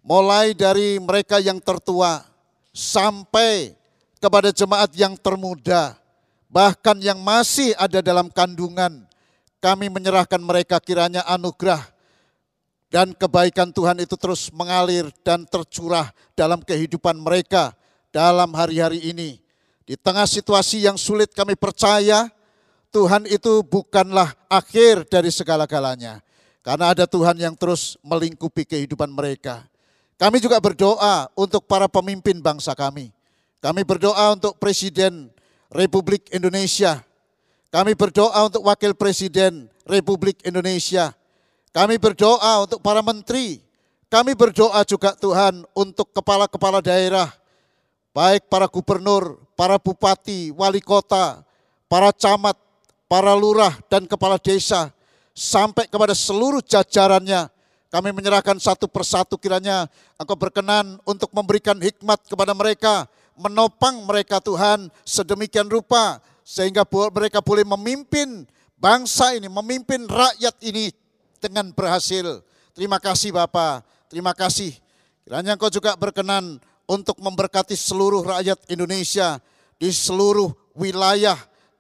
mulai 0.01 0.57
dari 0.57 0.97
mereka 0.97 1.37
yang 1.39 1.61
tertua 1.61 2.25
sampai 2.73 3.77
kepada 4.19 4.51
jemaat 4.53 4.93
yang 4.97 5.15
termuda, 5.17 5.97
bahkan 6.49 6.97
yang 7.01 7.21
masih 7.21 7.77
ada 7.77 8.01
dalam 8.01 8.33
kandungan, 8.33 9.05
kami 9.61 9.91
menyerahkan 9.91 10.41
mereka 10.41 10.79
kiranya 10.79 11.25
anugerah 11.27 11.83
dan 12.87 13.13
kebaikan 13.13 13.75
Tuhan 13.75 13.99
itu 13.99 14.15
terus 14.15 14.49
mengalir 14.55 15.11
dan 15.27 15.43
tercurah 15.43 16.15
dalam 16.39 16.63
kehidupan 16.63 17.19
mereka 17.19 17.75
dalam 18.15 18.55
hari-hari 18.55 19.03
ini. 19.03 19.43
Di 19.87 19.95
tengah 19.95 20.27
situasi 20.27 20.83
yang 20.87 20.99
sulit 20.99 21.31
kami 21.31 21.55
percaya 21.55 22.31
Tuhan 22.91 23.27
itu 23.29 23.63
bukanlah 23.67 24.35
akhir 24.51 25.07
dari 25.07 25.31
segala-galanya. 25.31 26.23
Karena 26.67 26.91
ada 26.91 27.07
Tuhan 27.07 27.39
yang 27.39 27.55
terus 27.55 27.95
melingkupi 28.03 28.67
kehidupan 28.67 29.07
mereka. 29.07 29.63
Kami 30.19 30.43
juga 30.43 30.59
berdoa 30.59 31.31
untuk 31.39 31.63
para 31.71 31.87
pemimpin 31.87 32.43
bangsa 32.43 32.75
kami. 32.75 33.16
Kami 33.67 33.83
berdoa 33.83 34.39
untuk 34.39 34.63
Presiden 34.63 35.27
Republik 35.75 36.31
Indonesia. 36.31 37.03
Kami 37.75 37.99
berdoa 37.99 38.47
untuk 38.47 38.63
Wakil 38.63 38.95
Presiden 38.95 39.67
Republik 39.83 40.39
Indonesia 40.47 41.11
kami 41.77 42.01
berdoa 42.01 42.65
untuk 42.65 42.81
para 42.81 43.05
menteri. 43.05 43.61
Kami 44.09 44.33
berdoa 44.33 44.81
juga 44.89 45.13
Tuhan 45.13 45.61
untuk 45.77 46.09
kepala-kepala 46.09 46.81
daerah. 46.81 47.29
Baik 48.17 48.49
para 48.49 48.65
gubernur, 48.65 49.37
para 49.53 49.77
bupati, 49.77 50.57
wali 50.57 50.81
kota, 50.81 51.45
para 51.85 52.17
camat, 52.17 52.57
para 53.05 53.37
lurah 53.37 53.77
dan 53.93 54.09
kepala 54.09 54.41
desa. 54.41 54.89
Sampai 55.37 55.85
kepada 55.85 56.17
seluruh 56.17 56.65
jajarannya. 56.65 57.53
Kami 57.93 58.09
menyerahkan 58.09 58.57
satu 58.57 58.89
persatu 58.89 59.37
kiranya 59.37 59.85
Engkau 60.17 60.33
berkenan 60.33 60.97
untuk 61.05 61.29
memberikan 61.37 61.77
hikmat 61.77 62.25
kepada 62.25 62.57
mereka, 62.57 63.05
menopang 63.37 64.03
mereka 64.09 64.41
Tuhan 64.41 64.89
sedemikian 65.05 65.69
rupa 65.69 66.19
sehingga 66.43 66.83
mereka 67.13 67.45
boleh 67.45 67.63
memimpin 67.63 68.49
bangsa 68.81 69.37
ini, 69.37 69.47
memimpin 69.47 70.09
rakyat 70.09 70.57
ini 70.65 70.91
dengan 71.39 71.71
berhasil. 71.71 72.43
Terima 72.73 72.97
kasih 72.97 73.33
Bapak, 73.33 73.85
terima 74.09 74.33
kasih. 74.33 74.75
Kiranya 75.25 75.55
Engkau 75.57 75.73
juga 75.73 75.95
berkenan 75.95 76.59
untuk 76.89 77.19
memberkati 77.21 77.75
seluruh 77.75 78.25
rakyat 78.25 78.63
Indonesia 78.71 79.43
di 79.77 79.93
seluruh 79.93 80.55
wilayah 80.73 81.37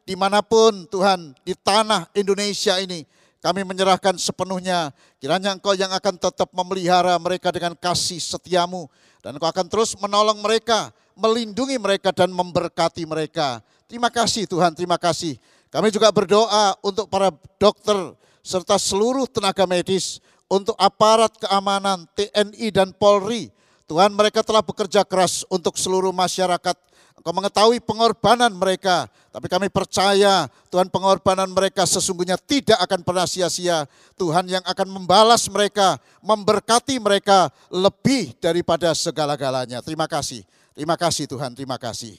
di 0.06 0.14
mana 0.14 0.42
pun 0.44 0.86
Tuhan 0.86 1.34
di 1.42 1.54
tanah 1.54 2.10
Indonesia 2.14 2.78
ini 2.78 3.06
kami 3.46 3.62
menyerahkan 3.62 4.18
sepenuhnya. 4.18 4.90
Kiranya 5.22 5.54
engkau 5.54 5.70
yang 5.78 5.94
akan 5.94 6.18
tetap 6.18 6.50
memelihara 6.50 7.14
mereka 7.22 7.54
dengan 7.54 7.78
kasih 7.78 8.18
setiamu. 8.18 8.90
Dan 9.26 9.42
engkau 9.42 9.50
akan 9.50 9.66
terus 9.66 9.98
menolong 9.98 10.38
mereka, 10.38 10.94
melindungi 11.18 11.82
mereka 11.82 12.14
dan 12.14 12.30
memberkati 12.30 13.02
mereka. 13.02 13.58
Terima 13.90 14.06
kasih 14.06 14.46
Tuhan, 14.46 14.70
terima 14.70 15.02
kasih. 15.02 15.34
Kami 15.66 15.90
juga 15.90 16.14
berdoa 16.14 16.78
untuk 16.78 17.10
para 17.10 17.34
dokter 17.58 18.14
serta 18.46 18.78
seluruh 18.78 19.26
tenaga 19.26 19.66
medis, 19.66 20.22
untuk 20.46 20.78
aparat 20.78 21.34
keamanan 21.42 22.06
TNI 22.14 22.70
dan 22.70 22.94
Polri. 22.94 23.50
Tuhan 23.90 24.14
mereka 24.14 24.46
telah 24.46 24.62
bekerja 24.62 25.02
keras 25.02 25.42
untuk 25.50 25.74
seluruh 25.74 26.14
masyarakat 26.14 26.78
Engkau 27.26 27.42
mengetahui 27.42 27.82
pengorbanan 27.82 28.54
mereka. 28.54 29.10
Tapi 29.34 29.50
kami 29.50 29.66
percaya 29.66 30.46
Tuhan 30.70 30.86
pengorbanan 30.86 31.50
mereka 31.50 31.82
sesungguhnya 31.82 32.38
tidak 32.38 32.78
akan 32.86 33.02
pernah 33.02 33.26
sia-sia. 33.26 33.82
Tuhan 34.14 34.46
yang 34.46 34.62
akan 34.62 34.86
membalas 34.86 35.50
mereka, 35.50 35.98
memberkati 36.22 37.02
mereka 37.02 37.50
lebih 37.66 38.30
daripada 38.38 38.94
segala-galanya. 38.94 39.82
Terima 39.82 40.06
kasih. 40.06 40.46
Terima 40.70 40.94
kasih 40.94 41.26
Tuhan, 41.26 41.50
terima 41.58 41.82
kasih. 41.82 42.14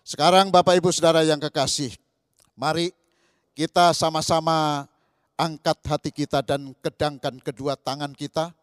Sekarang 0.00 0.48
Bapak 0.48 0.80
Ibu 0.80 0.88
Saudara 0.88 1.20
yang 1.20 1.36
kekasih, 1.36 1.92
mari 2.56 2.96
kita 3.52 3.92
sama-sama 3.92 4.88
angkat 5.36 5.84
hati 5.84 6.08
kita 6.08 6.40
dan 6.40 6.72
kedangkan 6.80 7.44
kedua 7.44 7.76
tangan 7.76 8.16
kita. 8.16 8.56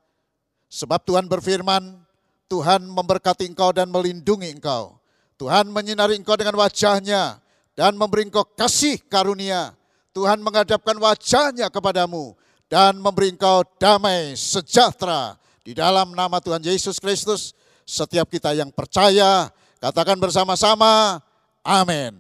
Sebab 0.74 1.06
Tuhan 1.06 1.30
berfirman, 1.30 2.02
Tuhan 2.50 2.82
memberkati 2.82 3.46
engkau 3.46 3.70
dan 3.70 3.94
melindungi 3.94 4.58
engkau. 4.58 5.03
Tuhan 5.44 5.68
menyinari 5.76 6.16
engkau 6.16 6.40
dengan 6.40 6.56
wajahnya 6.56 7.36
dan 7.76 8.00
memberi 8.00 8.32
engkau 8.32 8.48
kasih 8.56 8.96
karunia. 9.12 9.76
Tuhan 10.16 10.40
menghadapkan 10.40 10.96
wajahnya 10.96 11.68
kepadamu 11.68 12.32
dan 12.72 12.96
memberi 12.96 13.36
engkau 13.36 13.68
damai 13.76 14.40
sejahtera. 14.40 15.36
Di 15.60 15.76
dalam 15.76 16.16
nama 16.16 16.40
Tuhan 16.40 16.64
Yesus 16.64 16.96
Kristus, 16.96 17.52
setiap 17.84 18.32
kita 18.32 18.56
yang 18.56 18.72
percaya, 18.72 19.52
katakan 19.84 20.16
bersama-sama, 20.16 21.20
amin. 21.60 22.16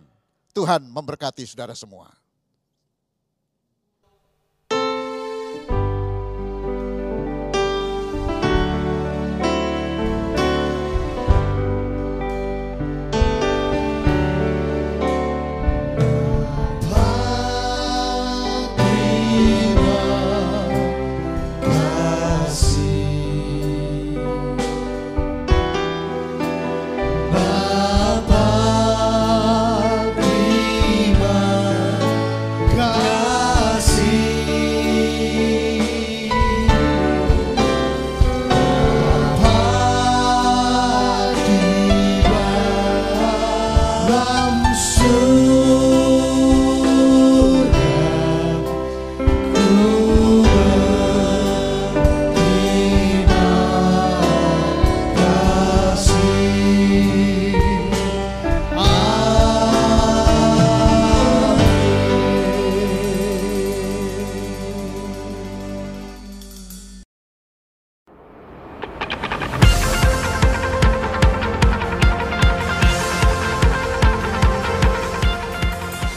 Tuhan 0.51 0.83
memberkati 0.83 1.47
saudara 1.47 1.71
semua. 1.79 2.11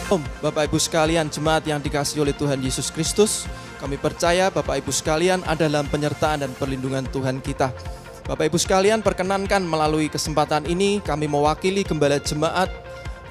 Bapak 0.07 0.71
Ibu 0.71 0.79
sekalian, 0.79 1.27
jemaat 1.27 1.67
yang 1.67 1.83
dikasih 1.83 2.23
oleh 2.23 2.31
Tuhan 2.31 2.63
Yesus 2.63 2.95
Kristus, 2.95 3.43
kami 3.83 3.99
percaya 3.99 4.55
Bapak 4.55 4.79
Ibu 4.79 4.95
sekalian 4.95 5.43
ada 5.43 5.67
dalam 5.67 5.83
penyertaan 5.91 6.47
dan 6.47 6.55
perlindungan 6.55 7.03
Tuhan 7.11 7.43
kita. 7.43 7.75
Bapak 8.23 8.47
Ibu 8.47 8.55
sekalian, 8.55 9.03
perkenankan 9.03 9.67
melalui 9.67 10.07
kesempatan 10.07 10.63
ini 10.71 11.03
kami 11.03 11.27
mewakili 11.27 11.83
Gembala 11.83 12.23
Jemaat, 12.23 12.71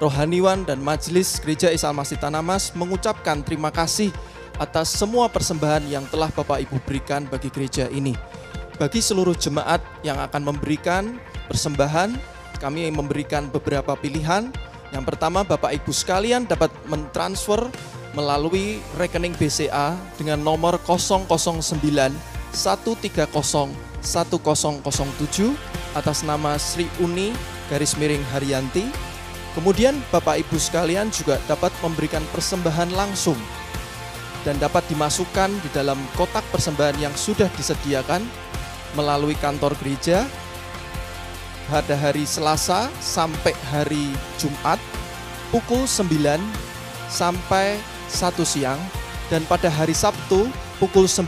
Rohaniwan 0.03 0.67
dan 0.67 0.83
Majelis 0.83 1.39
Gereja 1.39 1.71
Isa 1.71 1.95
Masih 1.95 2.19
Tanamas 2.19 2.75
mengucapkan 2.75 3.39
terima 3.39 3.71
kasih 3.71 4.11
atas 4.59 4.91
semua 4.91 5.31
persembahan 5.31 5.87
yang 5.87 6.03
telah 6.11 6.27
Bapak 6.27 6.59
Ibu 6.59 6.83
berikan 6.83 7.23
bagi 7.23 7.47
gereja 7.55 7.87
ini. 7.87 8.11
Bagi 8.75 8.99
seluruh 8.99 9.39
jemaat 9.39 9.79
yang 10.03 10.19
akan 10.19 10.43
memberikan 10.43 11.23
persembahan, 11.47 12.19
kami 12.59 12.91
memberikan 12.91 13.47
beberapa 13.47 13.95
pilihan 13.95 14.51
yang 14.95 15.03
pertama 15.03 15.43
Bapak 15.43 15.75
Ibu 15.75 15.91
sekalian 15.91 16.47
dapat 16.47 16.71
mentransfer 16.87 17.67
melalui 18.15 18.79
rekening 18.95 19.35
BCA 19.35 19.91
dengan 20.15 20.39
nomor 20.39 20.79
009 20.87 21.27
130 21.27 22.15
1007 23.99 25.99
atas 25.99 26.23
nama 26.23 26.55
Sri 26.55 26.87
Uni 27.03 27.35
garis 27.67 27.99
miring 27.99 28.23
Haryanti. 28.31 28.87
Kemudian 29.51 29.99
Bapak 30.15 30.39
Ibu 30.47 30.55
sekalian 30.55 31.11
juga 31.11 31.43
dapat 31.43 31.75
memberikan 31.83 32.23
persembahan 32.31 32.95
langsung 32.95 33.35
dan 34.47 34.55
dapat 34.63 34.87
dimasukkan 34.87 35.51
di 35.59 35.69
dalam 35.75 35.99
kotak 36.15 36.43
persembahan 36.55 37.03
yang 37.03 37.15
sudah 37.15 37.51
disediakan 37.59 38.23
melalui 38.95 39.35
kantor 39.43 39.75
gereja 39.83 40.23
pada 41.69 41.97
hari 41.97 42.23
Selasa 42.29 42.89
sampai 43.01 43.53
hari 43.73 44.13
Jumat 44.37 44.77
pukul 45.49 45.89
9 45.89 46.11
sampai 47.09 47.79
1 48.09 48.37
siang 48.45 48.77
dan 49.29 49.41
pada 49.49 49.69
hari 49.69 49.93
Sabtu 49.97 50.49
pukul 50.77 51.09
9 51.09 51.25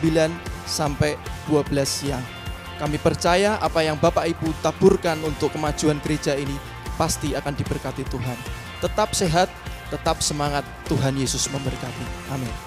sampai 0.67 1.17
12 1.49 1.71
siang. 1.87 2.25
Kami 2.77 3.01
percaya 3.01 3.57
apa 3.57 3.81
yang 3.81 3.97
Bapak 3.97 4.29
Ibu 4.29 4.53
taburkan 4.61 5.17
untuk 5.25 5.49
kemajuan 5.57 5.97
gereja 6.05 6.37
ini 6.37 6.53
pasti 6.93 7.33
akan 7.33 7.57
diberkati 7.57 8.05
Tuhan. 8.05 8.37
Tetap 8.77 9.17
sehat, 9.17 9.49
tetap 9.89 10.21
semangat, 10.21 10.61
Tuhan 10.85 11.17
Yesus 11.17 11.49
memberkati. 11.49 12.05
Amin. 12.29 12.66